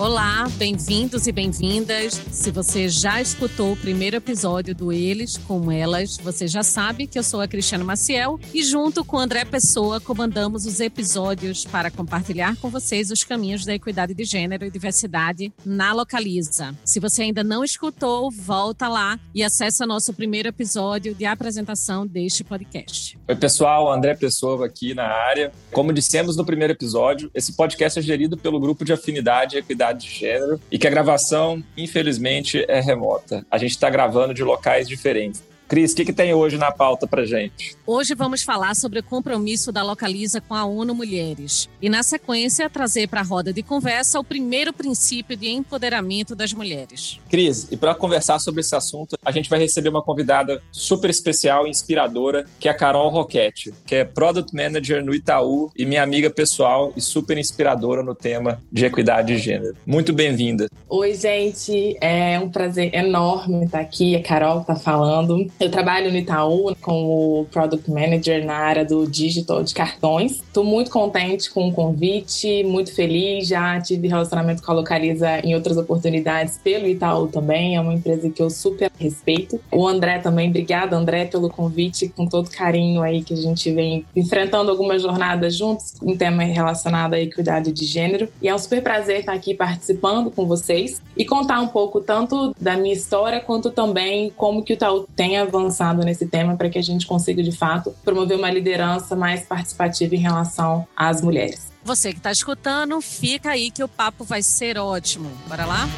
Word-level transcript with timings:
Olá, 0.00 0.48
bem-vindos 0.56 1.26
e 1.26 1.32
bem-vindas. 1.32 2.14
Se 2.32 2.50
você 2.50 2.88
já 2.88 3.20
escutou 3.20 3.74
o 3.74 3.76
primeiro 3.76 4.16
episódio 4.16 4.74
do 4.74 4.90
Eles 4.90 5.36
com 5.36 5.70
Elas, 5.70 6.16
você 6.16 6.48
já 6.48 6.62
sabe 6.62 7.06
que 7.06 7.18
eu 7.18 7.22
sou 7.22 7.42
a 7.42 7.46
Cristiana 7.46 7.84
Maciel 7.84 8.40
e 8.54 8.62
junto 8.62 9.04
com 9.04 9.18
André 9.18 9.44
Pessoa 9.44 10.00
comandamos 10.00 10.64
os 10.64 10.80
episódios 10.80 11.66
para 11.66 11.90
compartilhar 11.90 12.56
com 12.56 12.70
vocês 12.70 13.10
os 13.10 13.22
caminhos 13.24 13.66
da 13.66 13.74
equidade 13.74 14.14
de 14.14 14.24
gênero 14.24 14.64
e 14.64 14.70
diversidade 14.70 15.52
na 15.66 15.92
Localiza. 15.92 16.74
Se 16.82 16.98
você 16.98 17.24
ainda 17.24 17.44
não 17.44 17.62
escutou, 17.62 18.30
volta 18.30 18.88
lá 18.88 19.20
e 19.34 19.42
acessa 19.42 19.84
nosso 19.84 20.14
primeiro 20.14 20.48
episódio 20.48 21.14
de 21.14 21.26
apresentação 21.26 22.06
deste 22.06 22.42
podcast. 22.42 23.18
Oi, 23.28 23.36
pessoal, 23.36 23.92
André 23.92 24.14
Pessoa 24.14 24.64
aqui 24.64 24.94
na 24.94 25.04
área. 25.04 25.52
Como 25.70 25.92
dissemos 25.92 26.38
no 26.38 26.44
primeiro 26.46 26.72
episódio, 26.72 27.30
esse 27.34 27.52
podcast 27.52 27.98
é 27.98 28.02
gerido 28.02 28.38
pelo 28.38 28.58
grupo 28.58 28.82
de 28.82 28.94
afinidade 28.94 29.56
e 29.56 29.58
equidade 29.58 29.89
de 29.92 30.08
gênero 30.08 30.60
e 30.70 30.78
que 30.78 30.86
a 30.86 30.90
gravação, 30.90 31.62
infelizmente, 31.76 32.64
é 32.68 32.80
remota. 32.80 33.44
A 33.50 33.58
gente 33.58 33.72
está 33.72 33.88
gravando 33.90 34.34
de 34.34 34.42
locais 34.42 34.88
diferentes. 34.88 35.42
Cris, 35.70 35.92
o 35.92 35.94
que, 35.94 36.06
que 36.06 36.12
tem 36.12 36.34
hoje 36.34 36.58
na 36.58 36.72
pauta 36.72 37.06
para 37.06 37.24
gente? 37.24 37.76
Hoje 37.86 38.12
vamos 38.12 38.42
falar 38.42 38.74
sobre 38.74 38.98
o 38.98 39.04
compromisso 39.04 39.70
da 39.70 39.84
Localiza 39.84 40.40
com 40.40 40.52
a 40.52 40.64
ONU 40.64 40.92
Mulheres. 40.92 41.68
E, 41.80 41.88
na 41.88 42.02
sequência, 42.02 42.68
trazer 42.68 43.06
para 43.06 43.20
a 43.20 43.22
roda 43.22 43.52
de 43.52 43.62
conversa 43.62 44.18
o 44.18 44.24
primeiro 44.24 44.72
princípio 44.72 45.36
de 45.36 45.48
empoderamento 45.48 46.34
das 46.34 46.52
mulheres. 46.52 47.20
Cris, 47.30 47.68
e 47.70 47.76
para 47.76 47.94
conversar 47.94 48.40
sobre 48.40 48.62
esse 48.62 48.74
assunto, 48.74 49.16
a 49.24 49.30
gente 49.30 49.48
vai 49.48 49.60
receber 49.60 49.90
uma 49.90 50.02
convidada 50.02 50.60
super 50.72 51.08
especial 51.08 51.68
e 51.68 51.70
inspiradora, 51.70 52.46
que 52.58 52.66
é 52.66 52.72
a 52.72 52.76
Carol 52.76 53.08
Roquette, 53.08 53.72
que 53.86 53.94
é 53.94 54.04
Product 54.04 54.52
Manager 54.52 55.04
no 55.04 55.14
Itaú 55.14 55.70
e 55.76 55.86
minha 55.86 56.02
amiga 56.02 56.30
pessoal 56.30 56.92
e 56.96 57.00
super 57.00 57.38
inspiradora 57.38 58.02
no 58.02 58.16
tema 58.16 58.60
de 58.72 58.86
equidade 58.86 59.36
de 59.36 59.38
gênero. 59.38 59.76
Muito 59.86 60.12
bem-vinda. 60.12 60.66
Oi, 60.88 61.14
gente. 61.14 61.96
É 62.00 62.40
um 62.40 62.50
prazer 62.50 62.92
enorme 62.92 63.66
estar 63.66 63.78
aqui. 63.78 64.16
A 64.16 64.22
Carol 64.24 64.62
está 64.62 64.74
falando. 64.74 65.48
Eu 65.60 65.70
trabalho 65.70 66.10
no 66.10 66.16
Itaú 66.16 66.74
como 66.80 67.46
Product 67.52 67.90
Manager 67.90 68.46
na 68.46 68.54
área 68.54 68.82
do 68.82 69.06
digital 69.06 69.62
de 69.62 69.74
cartões. 69.74 70.40
Estou 70.40 70.64
muito 70.64 70.90
contente 70.90 71.50
com 71.50 71.68
o 71.68 71.72
convite, 71.72 72.64
muito 72.64 72.94
feliz. 72.94 73.46
Já 73.46 73.78
tive 73.78 74.08
relacionamento 74.08 74.62
com 74.62 74.72
a 74.72 74.74
Localiza 74.74 75.40
em 75.40 75.54
outras 75.54 75.76
oportunidades 75.76 76.58
pelo 76.64 76.86
Itaú 76.86 77.28
também. 77.28 77.76
É 77.76 77.80
uma 77.80 77.92
empresa 77.92 78.30
que 78.30 78.42
eu 78.42 78.48
super 78.48 78.90
respeito. 78.98 79.60
O 79.70 79.86
André 79.86 80.18
também, 80.20 80.48
obrigada, 80.48 80.96
André, 80.96 81.26
pelo 81.26 81.50
convite, 81.50 82.08
com 82.08 82.24
todo 82.24 82.48
carinho 82.48 83.02
aí 83.02 83.22
que 83.22 83.34
a 83.34 83.36
gente 83.36 83.70
vem 83.70 84.06
enfrentando 84.16 84.70
algumas 84.70 85.02
jornadas 85.02 85.54
juntos 85.54 85.92
em 86.02 86.16
tema 86.16 86.42
relacionado 86.42 87.12
à 87.12 87.20
equidade 87.20 87.70
de 87.70 87.84
gênero. 87.84 88.30
E 88.40 88.48
é 88.48 88.54
um 88.54 88.58
super 88.58 88.82
prazer 88.82 89.20
estar 89.20 89.34
aqui 89.34 89.52
participando 89.52 90.30
com 90.30 90.46
vocês 90.46 91.02
e 91.14 91.26
contar 91.26 91.60
um 91.60 91.68
pouco 91.68 92.00
tanto 92.00 92.54
da 92.58 92.78
minha 92.78 92.94
história 92.94 93.40
quanto 93.40 93.70
também 93.70 94.32
como 94.34 94.62
que 94.62 94.72
o 94.72 94.74
Itaú 94.74 95.06
tem 95.14 95.36
avançado 95.50 96.02
nesse 96.02 96.26
tema 96.26 96.56
para 96.56 96.70
que 96.70 96.78
a 96.78 96.82
gente 96.82 97.06
consiga, 97.06 97.42
de 97.42 97.52
fato, 97.52 97.94
promover 98.04 98.38
uma 98.38 98.50
liderança 98.50 99.14
mais 99.14 99.42
participativa 99.42 100.14
em 100.14 100.18
relação 100.18 100.86
às 100.96 101.20
mulheres. 101.20 101.70
Você 101.82 102.12
que 102.12 102.18
está 102.18 102.30
escutando, 102.30 103.00
fica 103.00 103.50
aí 103.50 103.70
que 103.70 103.82
o 103.82 103.88
papo 103.88 104.24
vai 104.24 104.42
ser 104.42 104.78
ótimo. 104.78 105.30
Bora 105.48 105.64
lá? 105.64 105.88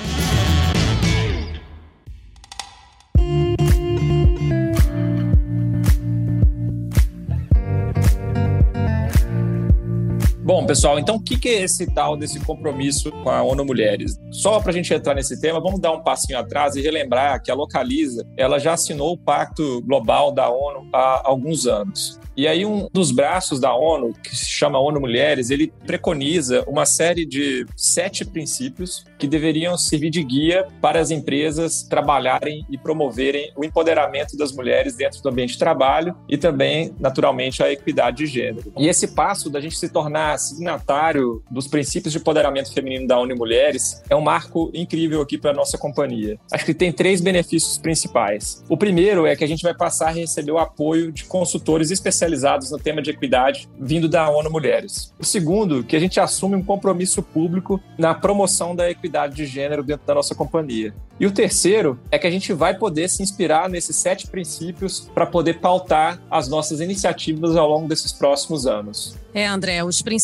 Bom, 10.44 10.66
pessoal, 10.66 10.98
então 10.98 11.14
o 11.14 11.22
que 11.22 11.48
é 11.48 11.62
esse 11.62 11.86
tal 11.86 12.16
desse 12.16 12.40
compromisso 12.40 13.12
com 13.12 13.30
a 13.30 13.44
ONU 13.44 13.64
Mulheres? 13.64 14.18
Só 14.32 14.58
para 14.58 14.72
a 14.72 14.74
gente 14.74 14.92
entrar 14.92 15.14
nesse 15.14 15.40
tema, 15.40 15.60
vamos 15.60 15.78
dar 15.78 15.92
um 15.92 16.02
passinho 16.02 16.36
atrás 16.36 16.74
e 16.74 16.80
relembrar 16.80 17.40
que 17.40 17.48
a 17.48 17.54
Localiza 17.54 18.26
ela 18.36 18.58
já 18.58 18.72
assinou 18.72 19.12
o 19.12 19.18
Pacto 19.18 19.80
Global 19.82 20.32
da 20.32 20.50
ONU 20.50 20.88
há 20.92 21.22
alguns 21.24 21.64
anos. 21.64 22.20
E 22.36 22.48
aí 22.48 22.64
um 22.64 22.88
dos 22.92 23.12
braços 23.12 23.60
da 23.60 23.74
ONU, 23.74 24.14
que 24.22 24.34
se 24.34 24.48
chama 24.48 24.78
ONU 24.78 24.98
Mulheres, 24.98 25.50
ele 25.50 25.72
preconiza 25.86 26.64
uma 26.66 26.86
série 26.86 27.26
de 27.26 27.66
sete 27.76 28.24
princípios 28.24 29.04
que 29.18 29.26
deveriam 29.26 29.76
servir 29.76 30.08
de 30.08 30.24
guia 30.24 30.66
para 30.80 30.98
as 30.98 31.10
empresas 31.10 31.82
trabalharem 31.82 32.64
e 32.70 32.78
promoverem 32.78 33.52
o 33.54 33.64
empoderamento 33.64 34.36
das 34.36 34.50
mulheres 34.50 34.96
dentro 34.96 35.22
do 35.22 35.28
ambiente 35.28 35.52
de 35.52 35.58
trabalho 35.58 36.16
e 36.26 36.38
também, 36.38 36.94
naturalmente, 36.98 37.62
a 37.62 37.70
equidade 37.70 38.18
de 38.18 38.26
gênero. 38.26 38.72
E 38.78 38.88
esse 38.88 39.08
passo 39.08 39.50
da 39.50 39.60
gente 39.60 39.76
se 39.76 39.90
tornar 39.90 40.31
signatário 40.38 41.42
dos 41.50 41.66
princípios 41.66 42.12
de 42.12 42.18
empoderamento 42.18 42.72
feminino 42.72 43.06
da 43.06 43.18
ONU 43.18 43.36
Mulheres 43.36 44.02
é 44.08 44.16
um 44.16 44.20
marco 44.20 44.70
incrível 44.74 45.20
aqui 45.20 45.38
para 45.38 45.50
a 45.50 45.54
nossa 45.54 45.78
companhia. 45.78 46.38
Acho 46.50 46.64
que 46.64 46.74
tem 46.74 46.92
três 46.92 47.20
benefícios 47.20 47.78
principais. 47.78 48.64
O 48.68 48.76
primeiro 48.76 49.26
é 49.26 49.34
que 49.36 49.44
a 49.44 49.48
gente 49.48 49.62
vai 49.62 49.74
passar 49.74 50.08
a 50.08 50.12
receber 50.12 50.52
o 50.52 50.58
apoio 50.58 51.12
de 51.12 51.24
consultores 51.24 51.90
especializados 51.90 52.70
no 52.70 52.78
tema 52.78 53.02
de 53.02 53.10
equidade 53.10 53.68
vindo 53.78 54.08
da 54.08 54.28
ONU 54.30 54.50
Mulheres. 54.50 55.12
O 55.18 55.24
segundo, 55.24 55.84
que 55.84 55.96
a 55.96 56.00
gente 56.00 56.20
assume 56.20 56.56
um 56.56 56.62
compromisso 56.62 57.22
público 57.22 57.80
na 57.98 58.14
promoção 58.14 58.74
da 58.74 58.90
equidade 58.90 59.34
de 59.34 59.46
gênero 59.46 59.82
dentro 59.82 60.06
da 60.06 60.14
nossa 60.14 60.34
companhia. 60.34 60.94
E 61.20 61.26
o 61.26 61.30
terceiro 61.30 62.00
é 62.10 62.18
que 62.18 62.26
a 62.26 62.30
gente 62.30 62.52
vai 62.52 62.76
poder 62.76 63.08
se 63.08 63.22
inspirar 63.22 63.68
nesses 63.68 63.94
sete 63.96 64.26
princípios 64.26 65.08
para 65.14 65.24
poder 65.24 65.60
pautar 65.60 66.20
as 66.30 66.48
nossas 66.48 66.80
iniciativas 66.80 67.56
ao 67.56 67.68
longo 67.68 67.86
desses 67.86 68.12
próximos 68.12 68.66
anos. 68.66 69.16
É, 69.34 69.46
André, 69.46 69.82
os 69.82 70.02
princípios 70.02 70.21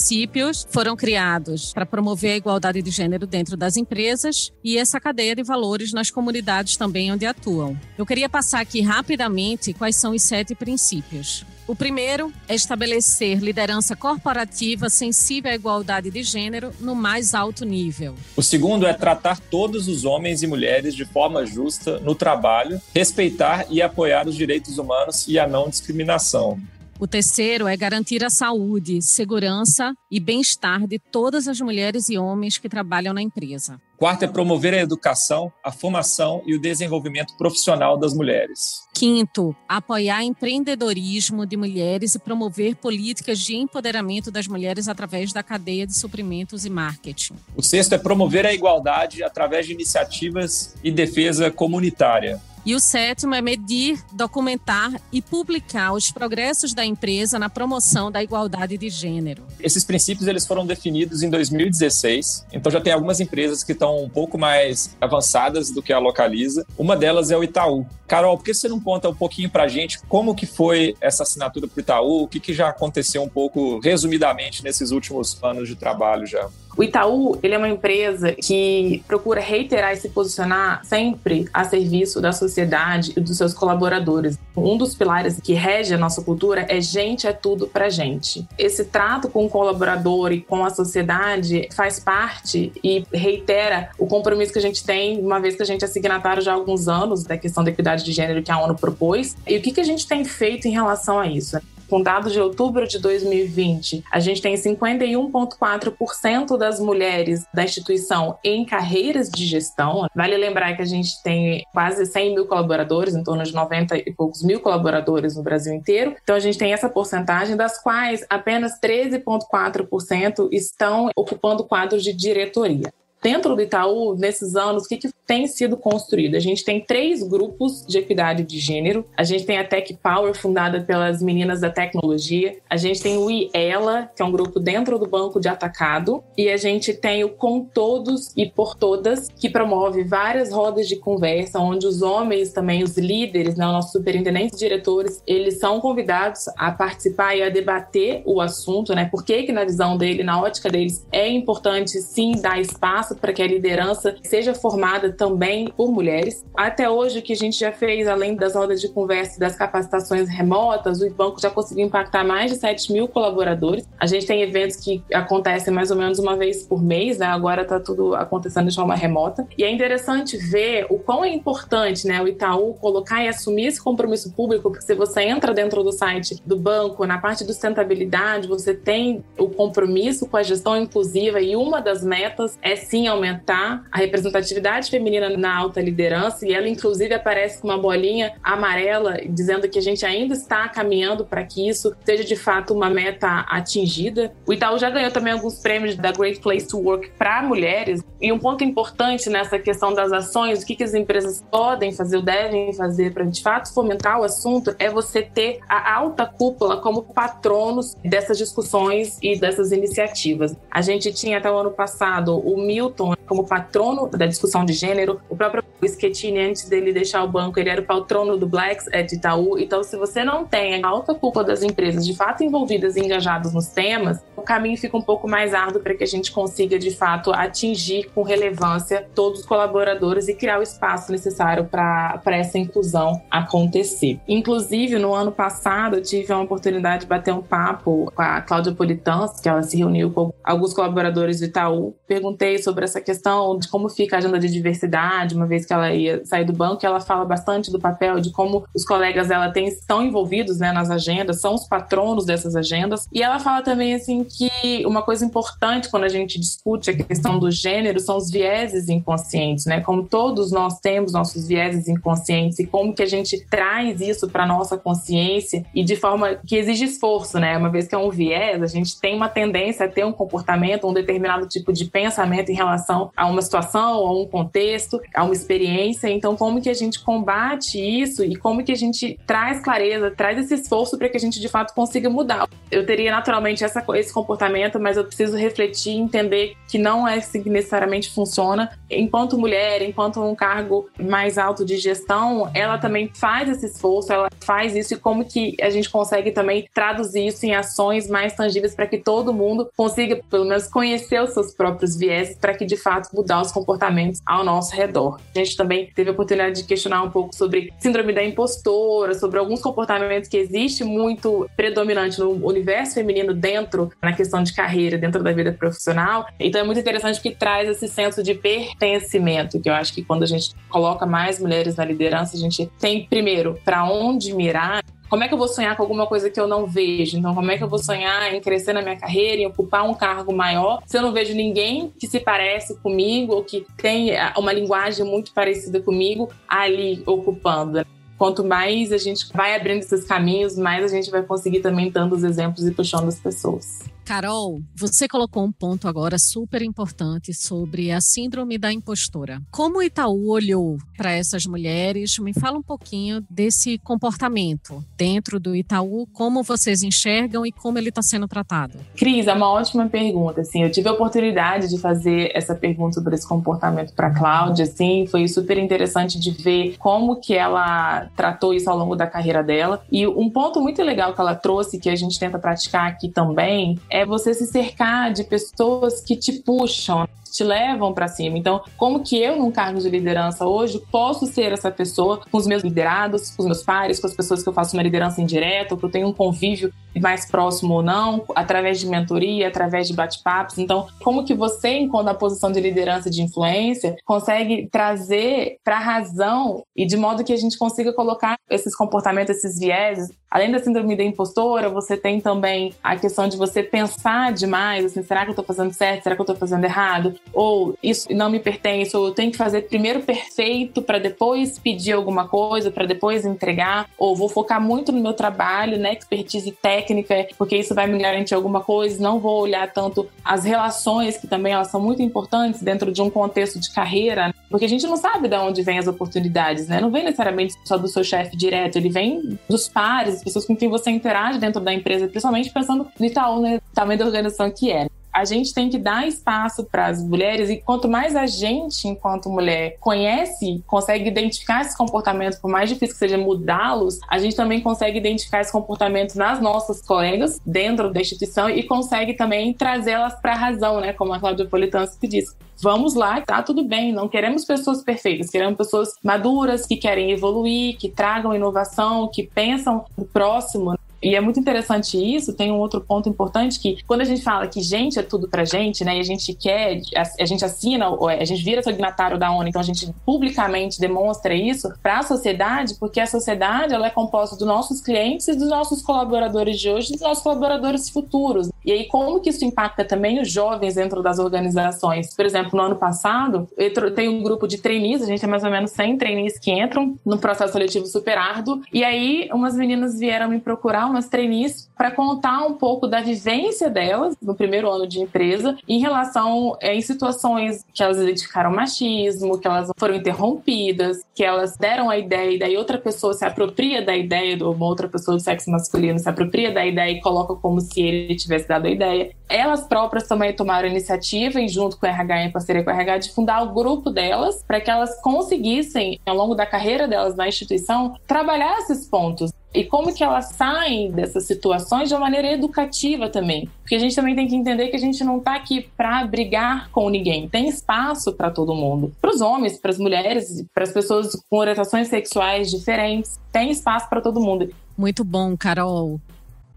foram 0.70 0.96
criados 0.96 1.72
para 1.72 1.86
promover 1.86 2.32
a 2.32 2.36
igualdade 2.36 2.82
de 2.82 2.90
gênero 2.90 3.26
dentro 3.26 3.56
das 3.56 3.76
empresas 3.76 4.52
e 4.62 4.78
essa 4.78 5.00
cadeia 5.00 5.34
de 5.34 5.42
valores 5.42 5.92
nas 5.92 6.10
comunidades 6.10 6.76
também 6.76 7.12
onde 7.12 7.26
atuam. 7.26 7.78
Eu 7.96 8.06
queria 8.06 8.28
passar 8.28 8.60
aqui 8.60 8.80
rapidamente 8.80 9.72
quais 9.72 9.96
são 9.96 10.12
os 10.12 10.22
sete 10.22 10.54
princípios. 10.54 11.44
O 11.68 11.76
primeiro 11.76 12.32
é 12.48 12.54
estabelecer 12.54 13.40
liderança 13.40 13.94
corporativa 13.94 14.88
sensível 14.88 15.50
à 15.50 15.54
igualdade 15.54 16.10
de 16.10 16.22
gênero 16.22 16.72
no 16.80 16.94
mais 16.94 17.34
alto 17.34 17.66
nível. 17.66 18.14
O 18.34 18.42
segundo 18.42 18.86
é 18.86 18.94
tratar 18.94 19.38
todos 19.38 19.86
os 19.86 20.06
homens 20.06 20.42
e 20.42 20.46
mulheres 20.46 20.94
de 20.94 21.04
forma 21.04 21.44
justa 21.44 21.98
no 21.98 22.14
trabalho, 22.14 22.80
respeitar 22.94 23.66
e 23.68 23.82
apoiar 23.82 24.26
os 24.26 24.34
direitos 24.34 24.78
humanos 24.78 25.28
e 25.28 25.38
a 25.38 25.46
não 25.46 25.68
discriminação. 25.68 26.58
O 27.00 27.06
terceiro 27.06 27.68
é 27.68 27.76
garantir 27.76 28.24
a 28.24 28.30
saúde, 28.30 29.00
segurança 29.02 29.94
e 30.10 30.18
bem-estar 30.18 30.84
de 30.84 30.98
todas 30.98 31.46
as 31.46 31.60
mulheres 31.60 32.08
e 32.08 32.18
homens 32.18 32.58
que 32.58 32.68
trabalham 32.68 33.14
na 33.14 33.22
empresa. 33.22 33.80
Quarto 33.96 34.24
é 34.24 34.28
promover 34.28 34.74
a 34.74 34.78
educação, 34.78 35.52
a 35.64 35.70
formação 35.70 36.42
e 36.44 36.56
o 36.56 36.60
desenvolvimento 36.60 37.36
profissional 37.36 37.96
das 37.96 38.14
mulheres. 38.14 38.82
Quinto, 38.92 39.54
apoiar 39.68 40.24
empreendedorismo 40.24 41.46
de 41.46 41.56
mulheres 41.56 42.16
e 42.16 42.18
promover 42.18 42.74
políticas 42.74 43.38
de 43.38 43.54
empoderamento 43.54 44.32
das 44.32 44.48
mulheres 44.48 44.88
através 44.88 45.32
da 45.32 45.42
cadeia 45.42 45.86
de 45.86 45.96
suprimentos 45.96 46.64
e 46.64 46.70
marketing. 46.70 47.34
O 47.54 47.62
sexto 47.62 47.94
é 47.94 47.98
promover 47.98 48.44
a 48.44 48.52
igualdade 48.52 49.22
através 49.22 49.66
de 49.66 49.72
iniciativas 49.72 50.74
e 50.82 50.90
defesa 50.90 51.48
comunitária. 51.48 52.40
E 52.68 52.74
o 52.74 52.80
sétimo 52.80 53.34
é 53.34 53.40
medir, 53.40 53.98
documentar 54.12 55.00
e 55.10 55.22
publicar 55.22 55.94
os 55.94 56.10
progressos 56.10 56.74
da 56.74 56.84
empresa 56.84 57.38
na 57.38 57.48
promoção 57.48 58.12
da 58.12 58.22
igualdade 58.22 58.76
de 58.76 58.90
gênero. 58.90 59.42
Esses 59.58 59.84
princípios 59.84 60.28
eles 60.28 60.46
foram 60.46 60.66
definidos 60.66 61.22
em 61.22 61.30
2016, 61.30 62.44
então 62.52 62.70
já 62.70 62.78
tem 62.78 62.92
algumas 62.92 63.20
empresas 63.20 63.64
que 63.64 63.72
estão 63.72 64.04
um 64.04 64.08
pouco 64.10 64.36
mais 64.36 64.94
avançadas 65.00 65.70
do 65.70 65.82
que 65.82 65.94
a 65.94 65.98
Localiza. 65.98 66.66
Uma 66.76 66.94
delas 66.94 67.30
é 67.30 67.38
o 67.38 67.42
Itaú. 67.42 67.86
Carol, 68.06 68.36
por 68.36 68.44
que 68.44 68.52
você 68.52 68.68
não 68.68 68.78
conta 68.78 69.08
um 69.08 69.14
pouquinho 69.14 69.48
para 69.48 69.62
a 69.62 69.68
gente 69.68 69.98
como 70.00 70.34
que 70.34 70.44
foi 70.44 70.94
essa 71.00 71.22
assinatura 71.22 71.66
para 71.66 71.78
o 71.78 71.80
Itaú, 71.80 72.22
o 72.24 72.28
que, 72.28 72.38
que 72.38 72.52
já 72.52 72.68
aconteceu 72.68 73.22
um 73.22 73.30
pouco 73.30 73.80
resumidamente 73.80 74.62
nesses 74.62 74.90
últimos 74.90 75.42
anos 75.42 75.68
de 75.68 75.74
trabalho 75.74 76.26
já? 76.26 76.46
O 76.78 76.84
Itaú, 76.84 77.36
ele 77.42 77.56
é 77.56 77.58
uma 77.58 77.68
empresa 77.68 78.32
que 78.34 79.02
procura 79.08 79.40
reiterar 79.40 79.92
e 79.92 79.96
se 79.96 80.10
posicionar 80.10 80.80
sempre 80.84 81.48
a 81.52 81.64
serviço 81.64 82.20
da 82.20 82.30
sociedade 82.30 83.12
e 83.16 83.20
dos 83.20 83.36
seus 83.36 83.52
colaboradores. 83.52 84.38
Um 84.56 84.78
dos 84.78 84.94
pilares 84.94 85.40
que 85.40 85.54
rege 85.54 85.94
a 85.94 85.98
nossa 85.98 86.22
cultura 86.22 86.64
é 86.68 86.80
gente 86.80 87.26
é 87.26 87.32
tudo 87.32 87.66
pra 87.66 87.88
gente. 87.88 88.46
Esse 88.56 88.84
trato 88.84 89.28
com 89.28 89.44
o 89.44 89.50
colaborador 89.50 90.30
e 90.30 90.40
com 90.40 90.64
a 90.64 90.70
sociedade 90.70 91.68
faz 91.74 91.98
parte 91.98 92.70
e 92.84 93.04
reitera 93.12 93.90
o 93.98 94.06
compromisso 94.06 94.52
que 94.52 94.60
a 94.60 94.62
gente 94.62 94.84
tem, 94.84 95.18
uma 95.18 95.40
vez 95.40 95.56
que 95.56 95.62
a 95.62 95.66
gente 95.66 95.84
é 95.84 95.88
signatário 95.88 96.40
já 96.40 96.52
há 96.52 96.54
alguns 96.54 96.86
anos 96.86 97.24
da 97.24 97.36
questão 97.36 97.64
da 97.64 97.70
equidade 97.70 98.04
de 98.04 98.12
gênero 98.12 98.40
que 98.40 98.52
a 98.52 98.58
ONU 98.60 98.76
propôs. 98.76 99.36
E 99.48 99.56
o 99.56 99.60
que, 99.60 99.72
que 99.72 99.80
a 99.80 99.84
gente 99.84 100.06
tem 100.06 100.24
feito 100.24 100.68
em 100.68 100.70
relação 100.70 101.18
a 101.18 101.26
isso? 101.26 101.58
Com 101.88 102.02
dados 102.02 102.32
de 102.32 102.40
outubro 102.40 102.86
de 102.86 102.98
2020, 102.98 104.04
a 104.10 104.20
gente 104.20 104.42
tem 104.42 104.54
51,4% 104.54 106.56
das 106.56 106.80
mulheres 106.80 107.44
da 107.52 107.64
instituição 107.64 108.38
em 108.44 108.64
carreiras 108.64 109.28
de 109.28 109.46
gestão. 109.46 110.06
Vale 110.14 110.36
lembrar 110.36 110.76
que 110.76 110.82
a 110.82 110.86
gente 110.86 111.22
tem 111.22 111.64
quase 111.72 112.06
100 112.06 112.34
mil 112.34 112.46
colaboradores, 112.46 113.14
em 113.14 113.22
torno 113.22 113.42
de 113.42 113.54
90 113.54 113.96
e 113.96 114.12
poucos 114.12 114.42
mil 114.42 114.60
colaboradores 114.60 115.36
no 115.36 115.42
Brasil 115.42 115.74
inteiro. 115.74 116.14
Então 116.22 116.36
a 116.36 116.40
gente 116.40 116.58
tem 116.58 116.72
essa 116.72 116.88
porcentagem, 116.88 117.56
das 117.56 117.82
quais 117.82 118.24
apenas 118.28 118.78
13,4% 118.80 120.48
estão 120.52 121.10
ocupando 121.16 121.64
quadros 121.64 122.02
de 122.02 122.12
diretoria. 122.12 122.92
Dentro 123.20 123.56
do 123.56 123.62
Itaú, 123.62 124.16
nesses 124.16 124.54
anos, 124.54 124.84
o 124.84 124.88
que, 124.88 124.96
tem 125.28 125.46
sido 125.46 125.76
construído? 125.76 126.36
A 126.36 126.40
gente 126.40 126.64
tem 126.64 126.80
três 126.80 127.22
grupos 127.22 127.84
de 127.86 127.98
equidade 127.98 128.44
de 128.44 128.58
gênero. 128.58 129.04
A 129.14 129.22
gente 129.22 129.44
tem 129.44 129.58
a 129.58 129.64
Tech 129.64 129.94
Power, 130.02 130.34
fundada 130.34 130.80
pelas 130.80 131.22
meninas 131.22 131.60
da 131.60 131.68
tecnologia. 131.68 132.56
A 132.68 132.78
gente 132.78 133.02
tem 133.02 133.18
o 133.18 133.30
IELA, 133.30 134.10
que 134.16 134.22
é 134.22 134.24
um 134.24 134.32
grupo 134.32 134.58
dentro 134.58 134.98
do 134.98 135.06
banco 135.06 135.38
de 135.38 135.46
atacado. 135.46 136.24
E 136.36 136.48
a 136.48 136.56
gente 136.56 136.94
tem 136.94 137.24
o 137.24 137.28
Com 137.28 137.62
Todos 137.62 138.32
e 138.34 138.46
Por 138.46 138.74
Todas, 138.74 139.28
que 139.28 139.50
promove 139.50 140.02
várias 140.02 140.50
rodas 140.50 140.88
de 140.88 140.96
conversa, 140.96 141.60
onde 141.60 141.86
os 141.86 142.00
homens 142.00 142.50
também, 142.50 142.82
os 142.82 142.96
líderes, 142.96 143.54
né, 143.54 143.66
nossos 143.66 143.92
superintendentes 143.92 144.56
e 144.56 144.64
diretores, 144.64 145.22
eles 145.26 145.58
são 145.58 145.78
convidados 145.78 146.48
a 146.56 146.72
participar 146.72 147.36
e 147.36 147.42
a 147.42 147.50
debater 147.50 148.22
o 148.24 148.40
assunto, 148.40 148.94
né? 148.94 149.04
Por 149.04 149.22
que, 149.22 149.42
que 149.42 149.52
na 149.52 149.64
visão 149.66 149.98
dele, 149.98 150.22
na 150.22 150.40
ótica 150.40 150.70
deles, 150.70 151.06
é 151.12 151.28
importante 151.28 152.00
sim 152.00 152.32
dar 152.32 152.58
espaço 152.58 153.14
para 153.14 153.30
que 153.34 153.42
a 153.42 153.46
liderança 153.46 154.16
seja 154.22 154.54
formada 154.54 155.17
também 155.18 155.68
por 155.76 155.90
mulheres. 155.90 156.46
Até 156.56 156.88
hoje, 156.88 157.18
o 157.18 157.22
que 157.22 157.32
a 157.32 157.36
gente 157.36 157.58
já 157.58 157.72
fez, 157.72 158.06
além 158.06 158.36
das 158.36 158.54
rodas 158.54 158.80
de 158.80 158.88
conversa 158.88 159.36
e 159.36 159.40
das 159.40 159.56
capacitações 159.56 160.28
remotas, 160.28 161.02
o 161.02 161.10
banco 161.10 161.40
já 161.40 161.50
conseguiu 161.50 161.84
impactar 161.84 162.24
mais 162.24 162.52
de 162.52 162.56
7 162.56 162.92
mil 162.92 163.08
colaboradores. 163.08 163.86
A 163.98 164.06
gente 164.06 164.24
tem 164.24 164.40
eventos 164.40 164.76
que 164.76 165.02
acontecem 165.12 165.74
mais 165.74 165.90
ou 165.90 165.96
menos 165.96 166.18
uma 166.20 166.36
vez 166.36 166.62
por 166.62 166.82
mês, 166.82 167.18
né? 167.18 167.26
Agora 167.26 167.62
está 167.62 167.80
tudo 167.80 168.14
acontecendo 168.14 168.68
de 168.68 168.76
forma 168.76 168.94
remota. 168.94 169.46
E 169.58 169.64
é 169.64 169.70
interessante 169.70 170.36
ver 170.36 170.86
o 170.88 170.98
quão 170.98 171.24
é 171.24 171.28
importante, 171.28 172.06
né, 172.06 172.22
o 172.22 172.28
Itaú 172.28 172.74
colocar 172.74 173.24
e 173.24 173.28
assumir 173.28 173.66
esse 173.66 173.82
compromisso 173.82 174.32
público, 174.32 174.70
porque 174.70 174.84
se 174.84 174.94
você 174.94 175.22
entra 175.22 175.52
dentro 175.52 175.82
do 175.82 175.90
site 175.90 176.40
do 176.46 176.56
banco, 176.56 177.04
na 177.06 177.18
parte 177.18 177.44
de 177.44 177.52
sustentabilidade, 177.52 178.46
você 178.46 178.72
tem 178.72 179.24
o 179.36 179.48
compromisso 179.48 180.26
com 180.26 180.36
a 180.36 180.42
gestão 180.42 180.76
inclusiva 180.76 181.40
e 181.40 181.56
uma 181.56 181.80
das 181.80 182.04
metas 182.04 182.56
é 182.62 182.76
sim 182.76 183.08
aumentar 183.08 183.84
a 183.90 183.98
representatividade 183.98 184.88
feminina 184.90 185.07
na 185.10 185.56
alta 185.56 185.80
liderança 185.80 186.46
e 186.46 186.52
ela 186.52 186.68
inclusive 186.68 187.14
aparece 187.14 187.60
com 187.60 187.68
uma 187.68 187.78
bolinha 187.78 188.34
amarela 188.42 189.18
dizendo 189.28 189.68
que 189.68 189.78
a 189.78 189.82
gente 189.82 190.04
ainda 190.04 190.34
está 190.34 190.68
caminhando 190.68 191.24
para 191.24 191.44
que 191.44 191.68
isso 191.68 191.94
seja 192.04 192.24
de 192.24 192.36
fato 192.36 192.74
uma 192.74 192.90
meta 192.90 193.46
atingida. 193.48 194.32
O 194.46 194.52
Itaú 194.52 194.78
já 194.78 194.90
ganhou 194.90 195.10
também 195.10 195.32
alguns 195.32 195.58
prêmios 195.58 195.96
da 195.96 196.12
Great 196.12 196.40
Place 196.40 196.66
to 196.66 196.78
Work 196.78 197.10
para 197.18 197.42
mulheres 197.42 198.02
e 198.20 198.32
um 198.32 198.38
ponto 198.38 198.64
importante 198.64 199.30
nessa 199.30 199.58
questão 199.58 199.94
das 199.94 200.12
ações, 200.12 200.62
o 200.62 200.66
que, 200.66 200.74
que 200.74 200.84
as 200.84 200.94
empresas 200.94 201.44
podem 201.50 201.92
fazer 201.92 202.16
ou 202.16 202.22
devem 202.22 202.72
fazer 202.72 203.12
para 203.12 203.24
de 203.24 203.42
fato 203.42 203.72
fomentar 203.72 204.20
o 204.20 204.24
assunto 204.24 204.74
é 204.78 204.90
você 204.90 205.22
ter 205.22 205.60
a 205.68 205.94
alta 205.94 206.26
cúpula 206.26 206.78
como 206.78 207.02
patronos 207.02 207.94
dessas 208.04 208.38
discussões 208.38 209.18
e 209.22 209.38
dessas 209.38 209.72
iniciativas. 209.72 210.56
A 210.70 210.80
gente 210.80 211.12
tinha 211.12 211.38
até 211.38 211.50
o 211.50 211.56
ano 211.56 211.70
passado 211.70 212.38
o 212.38 212.56
Milton 212.56 213.14
como 213.26 213.46
patrono 213.46 214.08
da 214.08 214.26
discussão 214.26 214.64
de 214.64 214.72
gênero, 214.72 214.97
o 215.28 215.36
próprio 215.36 215.62
Schettini, 215.86 216.40
antes 216.40 216.68
dele 216.68 216.92
deixar 216.92 217.22
o 217.22 217.28
banco, 217.28 217.60
ele 217.60 217.68
era 217.68 217.80
o 217.80 217.84
patrono 217.84 218.36
do 218.36 218.46
Blacks 218.46 218.86
de 219.06 219.16
Itaú. 219.16 219.58
Então, 219.58 219.84
se 219.84 219.96
você 219.96 220.24
não 220.24 220.44
tem 220.44 220.82
a 220.82 220.88
alta 220.88 221.14
cúpula 221.14 221.44
das 221.44 221.62
empresas 221.62 222.06
de 222.06 222.16
fato 222.16 222.42
envolvidas 222.42 222.96
e 222.96 223.00
engajadas 223.00 223.52
nos 223.52 223.68
temas, 223.68 224.20
o 224.36 224.42
caminho 224.42 224.76
fica 224.76 224.96
um 224.96 225.02
pouco 225.02 225.28
mais 225.28 225.52
árduo 225.54 225.82
para 225.82 225.94
que 225.94 226.02
a 226.02 226.06
gente 226.06 226.32
consiga 226.32 226.78
de 226.78 226.90
fato 226.90 227.30
atingir 227.32 228.10
com 228.14 228.22
relevância 228.22 229.06
todos 229.14 229.40
os 229.40 229.46
colaboradores 229.46 230.28
e 230.28 230.34
criar 230.34 230.58
o 230.58 230.62
espaço 230.62 231.12
necessário 231.12 231.64
para 231.66 232.20
essa 232.26 232.58
inclusão 232.58 233.20
acontecer. 233.30 234.20
Inclusive, 234.26 234.98
no 234.98 235.14
ano 235.14 235.30
passado, 235.30 235.96
eu 235.96 236.02
tive 236.02 236.32
a 236.32 236.40
oportunidade 236.40 237.02
de 237.02 237.06
bater 237.06 237.34
um 237.34 237.42
papo 237.42 238.10
com 238.14 238.22
a 238.22 238.40
Cláudia 238.40 238.72
Politans, 238.72 239.40
que 239.40 239.48
ela 239.48 239.62
se 239.62 239.76
reuniu 239.76 240.10
com 240.10 240.32
alguns 240.42 240.72
colaboradores 240.72 241.40
do 241.40 241.46
Itaú. 241.46 241.94
Perguntei 242.06 242.58
sobre 242.58 242.84
essa 242.84 243.00
questão 243.00 243.58
de 243.58 243.68
como 243.68 243.88
fica 243.88 244.16
a 244.16 244.18
agenda 244.18 244.38
de 244.38 244.48
diversidade, 244.48 245.34
uma 245.34 245.46
vez 245.46 245.66
que 245.66 245.67
ela 245.72 245.92
ia 245.92 246.24
sair 246.24 246.44
do 246.44 246.52
banco, 246.52 246.84
ela 246.84 247.00
fala 247.00 247.24
bastante 247.24 247.70
do 247.70 247.78
papel 247.78 248.20
de 248.20 248.30
como 248.30 248.64
os 248.74 248.84
colegas 248.84 249.28
dela 249.28 249.50
têm, 249.50 249.68
estão 249.68 250.02
envolvidos 250.02 250.58
né, 250.58 250.72
nas 250.72 250.90
agendas, 250.90 251.40
são 251.40 251.54
os 251.54 251.66
patronos 251.66 252.24
dessas 252.24 252.56
agendas. 252.56 253.06
E 253.12 253.22
ela 253.22 253.38
fala 253.38 253.62
também 253.62 253.94
assim 253.94 254.24
que 254.24 254.84
uma 254.86 255.02
coisa 255.02 255.24
importante 255.24 255.88
quando 255.90 256.04
a 256.04 256.08
gente 256.08 256.38
discute 256.38 256.90
a 256.90 256.96
questão 256.96 257.38
do 257.38 257.50
gênero 257.50 258.00
são 258.00 258.16
os 258.16 258.30
vieses 258.30 258.88
inconscientes, 258.88 259.66
né? 259.66 259.80
Como 259.80 260.04
todos 260.04 260.50
nós 260.50 260.78
temos 260.80 261.12
nossos 261.12 261.46
vieses 261.46 261.88
inconscientes 261.88 262.58
e 262.58 262.66
como 262.66 262.94
que 262.94 263.02
a 263.02 263.06
gente 263.06 263.44
traz 263.50 264.00
isso 264.00 264.28
para 264.28 264.46
nossa 264.46 264.76
consciência 264.76 265.64
e 265.74 265.84
de 265.84 265.96
forma 265.96 266.36
que 266.46 266.56
exige 266.56 266.84
esforço, 266.84 267.38
né? 267.38 267.56
Uma 267.56 267.70
vez 267.70 267.86
que 267.86 267.94
é 267.94 267.98
um 267.98 268.10
viés, 268.10 268.62
a 268.62 268.66
gente 268.66 268.98
tem 269.00 269.14
uma 269.14 269.28
tendência 269.28 269.86
a 269.86 269.88
ter 269.88 270.04
um 270.04 270.12
comportamento, 270.12 270.86
um 270.86 270.92
determinado 270.92 271.46
tipo 271.46 271.72
de 271.72 271.84
pensamento 271.84 272.50
em 272.50 272.54
relação 272.54 273.10
a 273.16 273.26
uma 273.26 273.42
situação, 273.42 274.06
a 274.06 274.12
um 274.12 274.26
contexto, 274.26 275.00
a 275.14 275.24
uma 275.24 275.32
experiência. 275.32 275.57
Então, 276.04 276.36
como 276.36 276.60
que 276.60 276.68
a 276.68 276.74
gente 276.74 277.00
combate 277.00 277.78
isso 277.78 278.24
e 278.24 278.36
como 278.36 278.62
que 278.62 278.72
a 278.72 278.76
gente 278.76 279.18
traz 279.26 279.60
clareza, 279.60 280.10
traz 280.10 280.38
esse 280.38 280.54
esforço 280.54 280.98
para 280.98 281.08
que 281.08 281.16
a 281.16 281.20
gente 281.20 281.40
de 281.40 281.48
fato 281.48 281.74
consiga 281.74 282.08
mudar? 282.10 282.48
Eu 282.70 282.84
teria 282.84 283.10
naturalmente 283.10 283.64
essa, 283.64 283.84
esse 283.94 284.12
comportamento, 284.12 284.78
mas 284.78 284.96
eu 284.96 285.04
preciso 285.04 285.36
refletir 285.36 285.92
e 285.92 285.96
entender 285.96 286.56
que 286.68 286.78
não 286.78 287.06
é 287.06 287.18
assim 287.18 287.42
que 287.42 287.50
necessariamente 287.50 288.10
funciona. 288.10 288.70
Enquanto 288.90 289.38
mulher, 289.38 289.82
enquanto 289.82 290.20
um 290.20 290.34
cargo 290.34 290.88
mais 290.98 291.38
alto 291.38 291.64
de 291.64 291.76
gestão, 291.76 292.50
ela 292.54 292.78
também 292.78 293.10
faz 293.14 293.48
esse 293.48 293.66
esforço, 293.66 294.12
ela 294.12 294.28
faz 294.40 294.76
isso 294.76 294.94
e 294.94 294.96
como 294.96 295.24
que 295.24 295.56
a 295.60 295.70
gente 295.70 295.88
consegue 295.90 296.30
também 296.30 296.68
traduzir 296.74 297.26
isso 297.26 297.44
em 297.46 297.54
ações 297.54 298.08
mais 298.08 298.34
tangíveis 298.34 298.74
para 298.74 298.86
que 298.86 298.98
todo 298.98 299.32
mundo 299.32 299.70
consiga, 299.76 300.20
pelo 300.30 300.44
menos, 300.44 300.66
conhecer 300.68 301.22
os 301.22 301.30
seus 301.30 301.52
próprios 301.52 301.96
vieses 301.96 302.36
para 302.36 302.54
que 302.54 302.64
de 302.64 302.76
fato 302.76 303.08
mudar 303.14 303.40
os 303.40 303.52
comportamentos 303.52 304.20
ao 304.26 304.44
nosso 304.44 304.74
redor. 304.74 305.20
A 305.34 305.38
gente 305.38 305.47
também 305.56 305.90
teve 305.94 306.10
a 306.10 306.12
oportunidade 306.12 306.62
de 306.62 306.68
questionar 306.68 307.02
um 307.02 307.10
pouco 307.10 307.34
sobre 307.34 307.72
síndrome 307.78 308.12
da 308.12 308.24
impostora, 308.24 309.14
sobre 309.14 309.38
alguns 309.38 309.60
comportamentos 309.60 310.28
que 310.28 310.36
existe 310.36 310.84
muito 310.84 311.48
predominante 311.56 312.18
no 312.18 312.30
universo 312.46 312.94
feminino 312.94 313.34
dentro 313.34 313.90
na 314.02 314.12
questão 314.12 314.42
de 314.42 314.52
carreira, 314.52 314.98
dentro 314.98 315.22
da 315.22 315.32
vida 315.32 315.52
profissional. 315.52 316.26
Então 316.38 316.60
é 316.60 316.64
muito 316.64 316.80
interessante 316.80 317.16
porque 317.16 317.32
traz 317.32 317.68
esse 317.68 317.88
senso 317.88 318.22
de 318.22 318.34
pertencimento, 318.34 319.60
que 319.60 319.68
eu 319.68 319.74
acho 319.74 319.92
que 319.92 320.04
quando 320.04 320.22
a 320.22 320.26
gente 320.26 320.54
coloca 320.68 321.06
mais 321.06 321.40
mulheres 321.40 321.76
na 321.76 321.84
liderança, 321.84 322.36
a 322.36 322.40
gente 322.40 322.70
tem 322.78 323.06
primeiro 323.06 323.58
para 323.64 323.84
onde 323.84 324.34
mirar 324.34 324.82
como 325.08 325.24
é 325.24 325.28
que 325.28 325.34
eu 325.34 325.38
vou 325.38 325.48
sonhar 325.48 325.76
com 325.76 325.82
alguma 325.82 326.06
coisa 326.06 326.28
que 326.28 326.38
eu 326.38 326.46
não 326.46 326.66
vejo? 326.66 327.16
Então, 327.18 327.34
como 327.34 327.50
é 327.50 327.56
que 327.56 327.64
eu 327.64 327.68
vou 327.68 327.78
sonhar 327.78 328.34
em 328.34 328.40
crescer 328.40 328.72
na 328.72 328.82
minha 328.82 328.96
carreira, 328.96 329.42
em 329.42 329.46
ocupar 329.46 329.88
um 329.88 329.94
cargo 329.94 330.32
maior, 330.32 330.82
se 330.86 330.98
eu 330.98 331.02
não 331.02 331.12
vejo 331.12 331.34
ninguém 331.34 331.92
que 331.98 332.06
se 332.06 332.20
parece 332.20 332.76
comigo 332.78 333.32
ou 333.34 333.42
que 333.42 333.66
tem 333.76 334.12
uma 334.36 334.52
linguagem 334.52 335.04
muito 335.04 335.32
parecida 335.32 335.80
comigo 335.80 336.28
ali 336.46 337.02
ocupando? 337.06 337.86
Quanto 338.18 338.44
mais 338.44 338.92
a 338.92 338.98
gente 338.98 339.26
vai 339.32 339.54
abrindo 339.54 339.78
esses 339.78 340.04
caminhos, 340.04 340.56
mais 340.56 340.84
a 340.84 340.88
gente 340.88 341.10
vai 341.10 341.22
conseguir 341.22 341.60
também 341.60 341.88
dando 341.88 342.14
os 342.14 342.24
exemplos 342.24 342.66
e 342.66 342.72
puxando 342.72 343.06
as 343.06 343.18
pessoas. 343.18 343.87
Carol, 344.08 344.62
você 344.74 345.06
colocou 345.06 345.44
um 345.44 345.52
ponto 345.52 345.86
agora 345.86 346.16
super 346.18 346.62
importante 346.62 347.34
sobre 347.34 347.92
a 347.92 348.00
síndrome 348.00 348.56
da 348.56 348.72
impostora. 348.72 349.38
Como 349.50 349.80
o 349.80 349.82
Itaú 349.82 350.30
olhou 350.30 350.78
para 350.96 351.12
essas 351.12 351.44
mulheres? 351.44 352.18
Me 352.18 352.32
fala 352.32 352.56
um 352.56 352.62
pouquinho 352.62 353.22
desse 353.28 353.76
comportamento 353.76 354.82
dentro 354.96 355.38
do 355.38 355.54
Itaú, 355.54 356.06
como 356.10 356.42
vocês 356.42 356.82
enxergam 356.82 357.44
e 357.44 357.52
como 357.52 357.76
ele 357.76 357.90
está 357.90 358.00
sendo 358.00 358.26
tratado. 358.26 358.78
Cris, 358.96 359.26
é 359.26 359.34
uma 359.34 359.50
ótima 359.50 359.86
pergunta. 359.90 360.40
Assim, 360.40 360.62
eu 360.62 360.72
tive 360.72 360.88
a 360.88 360.92
oportunidade 360.92 361.68
de 361.68 361.76
fazer 361.76 362.30
essa 362.34 362.54
pergunta 362.54 362.94
sobre 362.94 363.14
esse 363.14 363.28
comportamento 363.28 363.92
para 363.92 364.06
a 364.06 364.14
Cláudia. 364.14 364.64
Assim, 364.64 365.06
foi 365.06 365.28
super 365.28 365.58
interessante 365.58 366.18
de 366.18 366.30
ver 366.30 366.78
como 366.78 367.20
que 367.20 367.34
ela 367.34 368.08
tratou 368.16 368.54
isso 368.54 368.70
ao 368.70 368.78
longo 368.78 368.96
da 368.96 369.06
carreira 369.06 369.42
dela. 369.42 369.84
E 369.92 370.06
um 370.06 370.30
ponto 370.30 370.62
muito 370.62 370.82
legal 370.82 371.12
que 371.12 371.20
ela 371.20 371.34
trouxe, 371.34 371.78
que 371.78 371.90
a 371.90 371.96
gente 371.96 372.18
tenta 372.18 372.38
praticar 372.38 372.86
aqui 372.88 373.10
também, 373.10 373.78
é 373.97 373.97
é 373.98 374.06
você 374.06 374.32
se 374.32 374.46
cercar 374.46 375.12
de 375.12 375.24
pessoas 375.24 376.00
que 376.00 376.16
te 376.16 376.32
puxam, 376.44 377.08
te 377.30 377.44
levam 377.44 377.92
para 377.92 378.08
cima. 378.08 378.38
Então, 378.38 378.60
como 378.76 379.02
que 379.02 379.18
eu, 379.18 379.36
num 379.36 379.50
cargo 379.50 379.80
de 379.80 379.88
liderança 379.88 380.46
hoje, 380.46 380.82
posso 380.90 381.26
ser 381.26 381.52
essa 381.52 381.70
pessoa 381.70 382.20
com 382.30 382.36
os 382.36 382.46
meus 382.46 382.62
liderados, 382.62 383.30
com 383.30 383.42
os 383.42 383.46
meus 383.46 383.62
pares, 383.62 384.00
com 384.00 384.06
as 384.06 384.14
pessoas 384.14 384.42
que 384.42 384.48
eu 384.48 384.52
faço 384.52 384.76
uma 384.76 384.82
liderança 384.82 385.20
indireta, 385.20 385.74
ou 385.74 385.78
que 385.78 385.84
eu 385.86 385.90
tenho 385.90 386.08
um 386.08 386.12
convívio 386.12 386.72
mais 387.00 387.26
próximo 387.26 387.74
ou 387.74 387.82
não, 387.82 388.24
através 388.34 388.80
de 388.80 388.86
mentoria, 388.86 389.48
através 389.48 389.86
de 389.86 389.94
bate-papos. 389.94 390.58
Então, 390.58 390.86
como 391.02 391.24
que 391.24 391.34
você, 391.34 391.70
enquanto 391.70 392.08
a 392.08 392.14
posição 392.14 392.50
de 392.50 392.60
liderança 392.60 393.08
de 393.08 393.22
influência, 393.22 393.96
consegue 394.04 394.68
trazer 394.70 395.58
para 395.64 395.76
a 395.76 395.80
razão 395.80 396.62
e 396.76 396.86
de 396.86 396.96
modo 396.96 397.24
que 397.24 397.32
a 397.32 397.36
gente 397.36 397.56
consiga 397.56 397.92
colocar 397.92 398.36
esses 398.50 398.74
comportamentos, 398.74 399.36
esses 399.36 399.58
vieses, 399.58 400.10
além 400.30 400.50
da 400.50 400.58
síndrome 400.58 400.96
da 400.96 401.02
impostora, 401.02 401.68
você 401.68 401.96
tem 401.96 402.20
também 402.20 402.74
a 402.82 402.96
questão 402.96 403.28
de 403.28 403.36
você 403.36 403.62
pensar 403.62 404.32
demais, 404.32 404.84
assim, 404.84 405.02
será 405.02 405.22
que 405.22 405.30
eu 405.30 405.32
estou 405.32 405.44
fazendo 405.44 405.72
certo? 405.72 406.02
Será 406.02 406.14
que 406.14 406.20
eu 406.20 406.24
estou 406.24 406.36
fazendo 406.36 406.64
errado? 406.64 407.14
Ou 407.32 407.76
isso 407.82 408.08
não 408.12 408.30
me 408.30 408.40
pertence, 408.40 408.96
ou 408.96 409.08
eu 409.08 409.14
tenho 409.14 409.30
que 409.30 409.36
fazer 409.36 409.62
primeiro 409.62 410.00
perfeito 410.00 410.82
para 410.82 410.98
depois 410.98 411.58
pedir 411.58 411.92
alguma 411.92 412.26
coisa, 412.26 412.70
para 412.70 412.86
depois 412.86 413.24
entregar, 413.24 413.88
ou 413.98 414.16
vou 414.16 414.28
focar 414.28 414.60
muito 414.60 414.92
no 414.92 415.00
meu 415.00 415.12
trabalho, 415.12 415.78
né, 415.78 415.92
expertise 415.92 416.50
técnica, 416.52 417.28
porque 417.36 417.56
isso 417.56 417.74
vai 417.74 417.86
me 417.86 417.98
garantir 417.98 418.34
alguma 418.34 418.60
coisa, 418.60 419.02
não 419.02 419.18
vou 419.18 419.40
olhar 419.40 419.72
tanto 419.72 420.08
as 420.24 420.44
relações, 420.44 421.16
que 421.16 421.26
também 421.26 421.52
elas 421.52 421.68
são 421.68 421.80
muito 421.80 422.02
importantes 422.02 422.62
dentro 422.62 422.90
de 422.90 423.02
um 423.02 423.10
contexto 423.10 423.58
de 423.60 423.72
carreira, 423.72 424.34
porque 424.50 424.64
a 424.64 424.68
gente 424.68 424.86
não 424.86 424.96
sabe 424.96 425.28
de 425.28 425.36
onde 425.36 425.62
vem 425.62 425.78
as 425.78 425.86
oportunidades, 425.86 426.68
né? 426.68 426.80
Não 426.80 426.90
vem 426.90 427.04
necessariamente 427.04 427.54
só 427.64 427.76
do 427.76 427.88
seu 427.88 428.02
chefe 428.02 428.36
direto, 428.36 428.76
ele 428.76 428.88
vem 428.88 429.38
dos 429.48 429.68
pares, 429.68 430.16
as 430.16 430.24
pessoas 430.24 430.44
com 430.44 430.56
quem 430.56 430.68
você 430.68 430.90
interage 430.90 431.38
dentro 431.38 431.60
da 431.60 431.72
empresa, 431.72 432.08
principalmente 432.08 432.50
pensando 432.50 432.86
no 432.98 433.06
Itaú, 433.06 433.40
né, 433.40 433.60
tamanho 433.74 433.98
da 433.98 434.06
organização 434.06 434.50
que 434.50 434.70
é 434.70 434.88
a 435.18 435.24
gente 435.24 435.52
tem 435.52 435.68
que 435.68 435.78
dar 435.78 436.06
espaço 436.06 436.64
para 436.64 436.86
as 436.86 437.02
mulheres 437.02 437.50
e 437.50 437.56
quanto 437.56 437.88
mais 437.88 438.14
a 438.14 438.26
gente, 438.26 438.86
enquanto 438.86 439.28
mulher, 439.28 439.76
conhece, 439.80 440.62
consegue 440.64 441.08
identificar 441.08 441.62
esses 441.62 441.76
comportamentos, 441.76 442.38
por 442.38 442.48
mais 442.48 442.68
difícil 442.68 442.94
que 442.94 442.98
seja 443.00 443.18
mudá-los, 443.18 443.98
a 444.08 444.16
gente 444.18 444.36
também 444.36 444.60
consegue 444.60 444.96
identificar 444.96 445.40
esses 445.40 445.52
comportamentos 445.52 446.14
nas 446.14 446.40
nossas 446.40 446.80
colegas 446.80 447.40
dentro 447.44 447.92
da 447.92 448.00
instituição 448.00 448.48
e 448.48 448.62
consegue 448.62 449.14
também 449.14 449.52
trazê-las 449.52 450.14
para 450.20 450.32
a 450.32 450.36
razão, 450.36 450.80
né? 450.80 450.92
Como 450.92 451.12
a 451.12 451.18
Cláudia 451.18 451.46
Politansky 451.46 452.06
disse. 452.06 452.36
Vamos 452.60 452.94
lá, 452.94 453.20
tá 453.20 453.42
tudo 453.42 453.64
bem. 453.64 453.92
Não 453.92 454.08
queremos 454.08 454.44
pessoas 454.44 454.82
perfeitas, 454.82 455.30
queremos 455.30 455.56
pessoas 455.56 455.94
maduras 456.02 456.66
que 456.66 456.76
querem 456.76 457.10
evoluir, 457.10 457.76
que 457.76 457.88
tragam 457.88 458.34
inovação, 458.34 459.08
que 459.12 459.24
pensam 459.24 459.84
no 459.96 460.04
próximo. 460.04 460.76
E 461.02 461.14
é 461.14 461.20
muito 461.20 461.38
interessante 461.38 461.96
isso. 461.96 462.34
Tem 462.34 462.50
um 462.50 462.58
outro 462.58 462.80
ponto 462.80 463.08
importante 463.08 463.58
que 463.60 463.82
quando 463.86 464.00
a 464.00 464.04
gente 464.04 464.22
fala 464.22 464.46
que 464.46 464.60
gente 464.60 464.98
é 464.98 465.02
tudo 465.02 465.28
pra 465.28 465.44
gente, 465.44 465.84
né? 465.84 465.96
E 465.96 466.00
a 466.00 466.04
gente 466.04 466.34
quer, 466.34 466.80
a, 466.96 467.22
a 467.22 467.24
gente 467.24 467.44
assina, 467.44 467.86
a 467.88 468.24
gente 468.24 468.42
vira 468.42 468.62
signatário 468.62 469.18
da 469.18 469.30
ONU, 469.30 469.48
então 469.48 469.60
a 469.60 469.64
gente 469.64 469.92
publicamente 470.04 470.80
demonstra 470.80 471.34
isso 471.34 471.72
para 471.82 472.00
a 472.00 472.02
sociedade, 472.02 472.74
porque 472.78 473.00
a 473.00 473.06
sociedade 473.06 473.74
ela 473.74 473.86
é 473.86 473.90
composta 473.90 474.36
dos 474.36 474.46
nossos 474.46 474.80
clientes 474.80 475.26
dos 475.26 475.48
nossos 475.48 475.82
colaboradores 475.82 476.58
de 476.58 476.70
hoje 476.70 476.92
dos 476.92 477.00
nossos 477.00 477.22
colaboradores 477.22 477.88
futuros. 477.88 478.50
E 478.64 478.72
aí 478.72 478.86
como 478.86 479.20
que 479.20 479.30
isso 479.30 479.44
impacta 479.44 479.84
também 479.84 480.20
os 480.20 480.30
jovens 480.30 480.74
dentro 480.74 481.02
das 481.02 481.18
organizações? 481.18 482.14
Por 482.14 482.24
exemplo, 482.24 482.50
no 482.56 482.62
ano 482.62 482.76
passado, 482.76 483.48
eu 483.56 483.94
tenho 483.94 484.12
um 484.12 484.22
grupo 484.22 484.46
de 484.46 484.58
trainees, 484.58 485.02
a 485.02 485.06
gente 485.06 485.20
tem 485.20 485.28
mais 485.28 485.44
ou 485.44 485.50
menos 485.50 485.70
100 485.70 485.98
trainees 485.98 486.38
que 486.38 486.50
entram 486.50 486.98
no 487.04 487.18
processo 487.18 487.52
seletivo 487.52 487.86
super 487.86 488.18
árduo, 488.18 488.60
e 488.72 488.84
aí 488.84 489.28
umas 489.32 489.54
meninas 489.54 489.98
vieram 489.98 490.28
me 490.28 490.40
procurar 490.40 490.87
umas 490.88 491.08
trainees 491.08 491.68
para 491.76 491.90
contar 491.90 492.44
um 492.44 492.54
pouco 492.54 492.86
da 492.86 493.00
vivência 493.00 493.70
delas 493.70 494.16
no 494.20 494.34
primeiro 494.34 494.68
ano 494.68 494.86
de 494.86 495.00
empresa 495.00 495.56
em 495.68 495.78
relação 495.80 496.56
é, 496.60 496.74
em 496.74 496.80
situações 496.80 497.64
que 497.72 497.82
elas 497.82 497.98
identificaram 497.98 498.50
machismo, 498.50 499.38
que 499.38 499.46
elas 499.46 499.70
foram 499.78 499.94
interrompidas, 499.94 500.98
que 501.14 501.22
elas 501.22 501.56
deram 501.56 501.88
a 501.88 501.96
ideia 501.96 502.32
e 502.32 502.38
daí 502.38 502.56
outra 502.56 502.78
pessoa 502.78 503.14
se 503.14 503.24
apropria 503.24 503.84
da 503.84 503.96
ideia, 503.96 504.36
ou 504.44 504.52
uma 504.52 504.66
outra 504.66 504.88
pessoa 504.88 505.16
do 505.16 505.22
sexo 505.22 505.50
masculino 505.50 505.98
se 505.98 506.08
apropria 506.08 506.52
da 506.52 506.66
ideia 506.66 506.90
e 506.90 507.00
coloca 507.00 507.34
como 507.36 507.60
se 507.60 507.80
ele 507.80 508.16
tivesse 508.16 508.48
dado 508.48 508.66
a 508.66 508.70
ideia. 508.70 509.10
Elas 509.28 509.66
próprias 509.66 510.08
também 510.08 510.34
tomaram 510.34 510.66
a 510.66 510.70
iniciativa, 510.70 511.40
em 511.40 511.48
junto 511.48 511.78
com 511.78 511.86
o 511.86 511.88
RH, 511.88 512.24
em 512.24 512.32
parceria 512.32 512.64
com 512.64 512.70
o 512.70 512.72
RH, 512.72 512.98
de 512.98 513.12
fundar 513.12 513.42
o 513.42 513.52
grupo 513.52 513.90
delas 513.90 514.42
para 514.46 514.60
que 514.60 514.70
elas 514.70 515.00
conseguissem, 515.02 515.98
ao 516.06 516.16
longo 516.16 516.34
da 516.34 516.46
carreira 516.46 516.88
delas 516.88 517.14
na 517.14 517.28
instituição, 517.28 517.94
trabalhar 518.06 518.58
esses 518.58 518.88
pontos 518.88 519.30
e 519.54 519.64
como 519.64 519.94
que 519.94 520.04
elas 520.04 520.34
saem 520.34 520.90
dessas 520.90 521.24
situações 521.24 521.88
de 521.88 521.94
uma 521.94 522.02
maneira 522.02 522.32
educativa 522.32 523.08
também. 523.08 523.48
Porque 523.62 523.74
a 523.74 523.78
gente 523.78 523.94
também 523.94 524.14
tem 524.14 524.28
que 524.28 524.34
entender 524.34 524.68
que 524.68 524.76
a 524.76 524.80
gente 524.80 525.02
não 525.02 525.18
está 525.18 525.34
aqui 525.34 525.68
para 525.76 526.06
brigar 526.06 526.70
com 526.70 526.88
ninguém. 526.90 527.28
Tem 527.28 527.48
espaço 527.48 528.12
para 528.12 528.30
todo 528.30 528.54
mundo. 528.54 528.92
Para 529.00 529.10
os 529.10 529.20
homens, 529.20 529.58
para 529.58 529.70
as 529.70 529.78
mulheres, 529.78 530.44
para 530.54 530.64
as 530.64 530.72
pessoas 530.72 531.16
com 531.28 531.38
orientações 531.38 531.88
sexuais 531.88 532.50
diferentes. 532.50 533.18
Tem 533.32 533.50
espaço 533.50 533.88
para 533.88 534.00
todo 534.00 534.20
mundo. 534.20 534.50
Muito 534.76 535.02
bom, 535.02 535.36
Carol. 535.36 536.00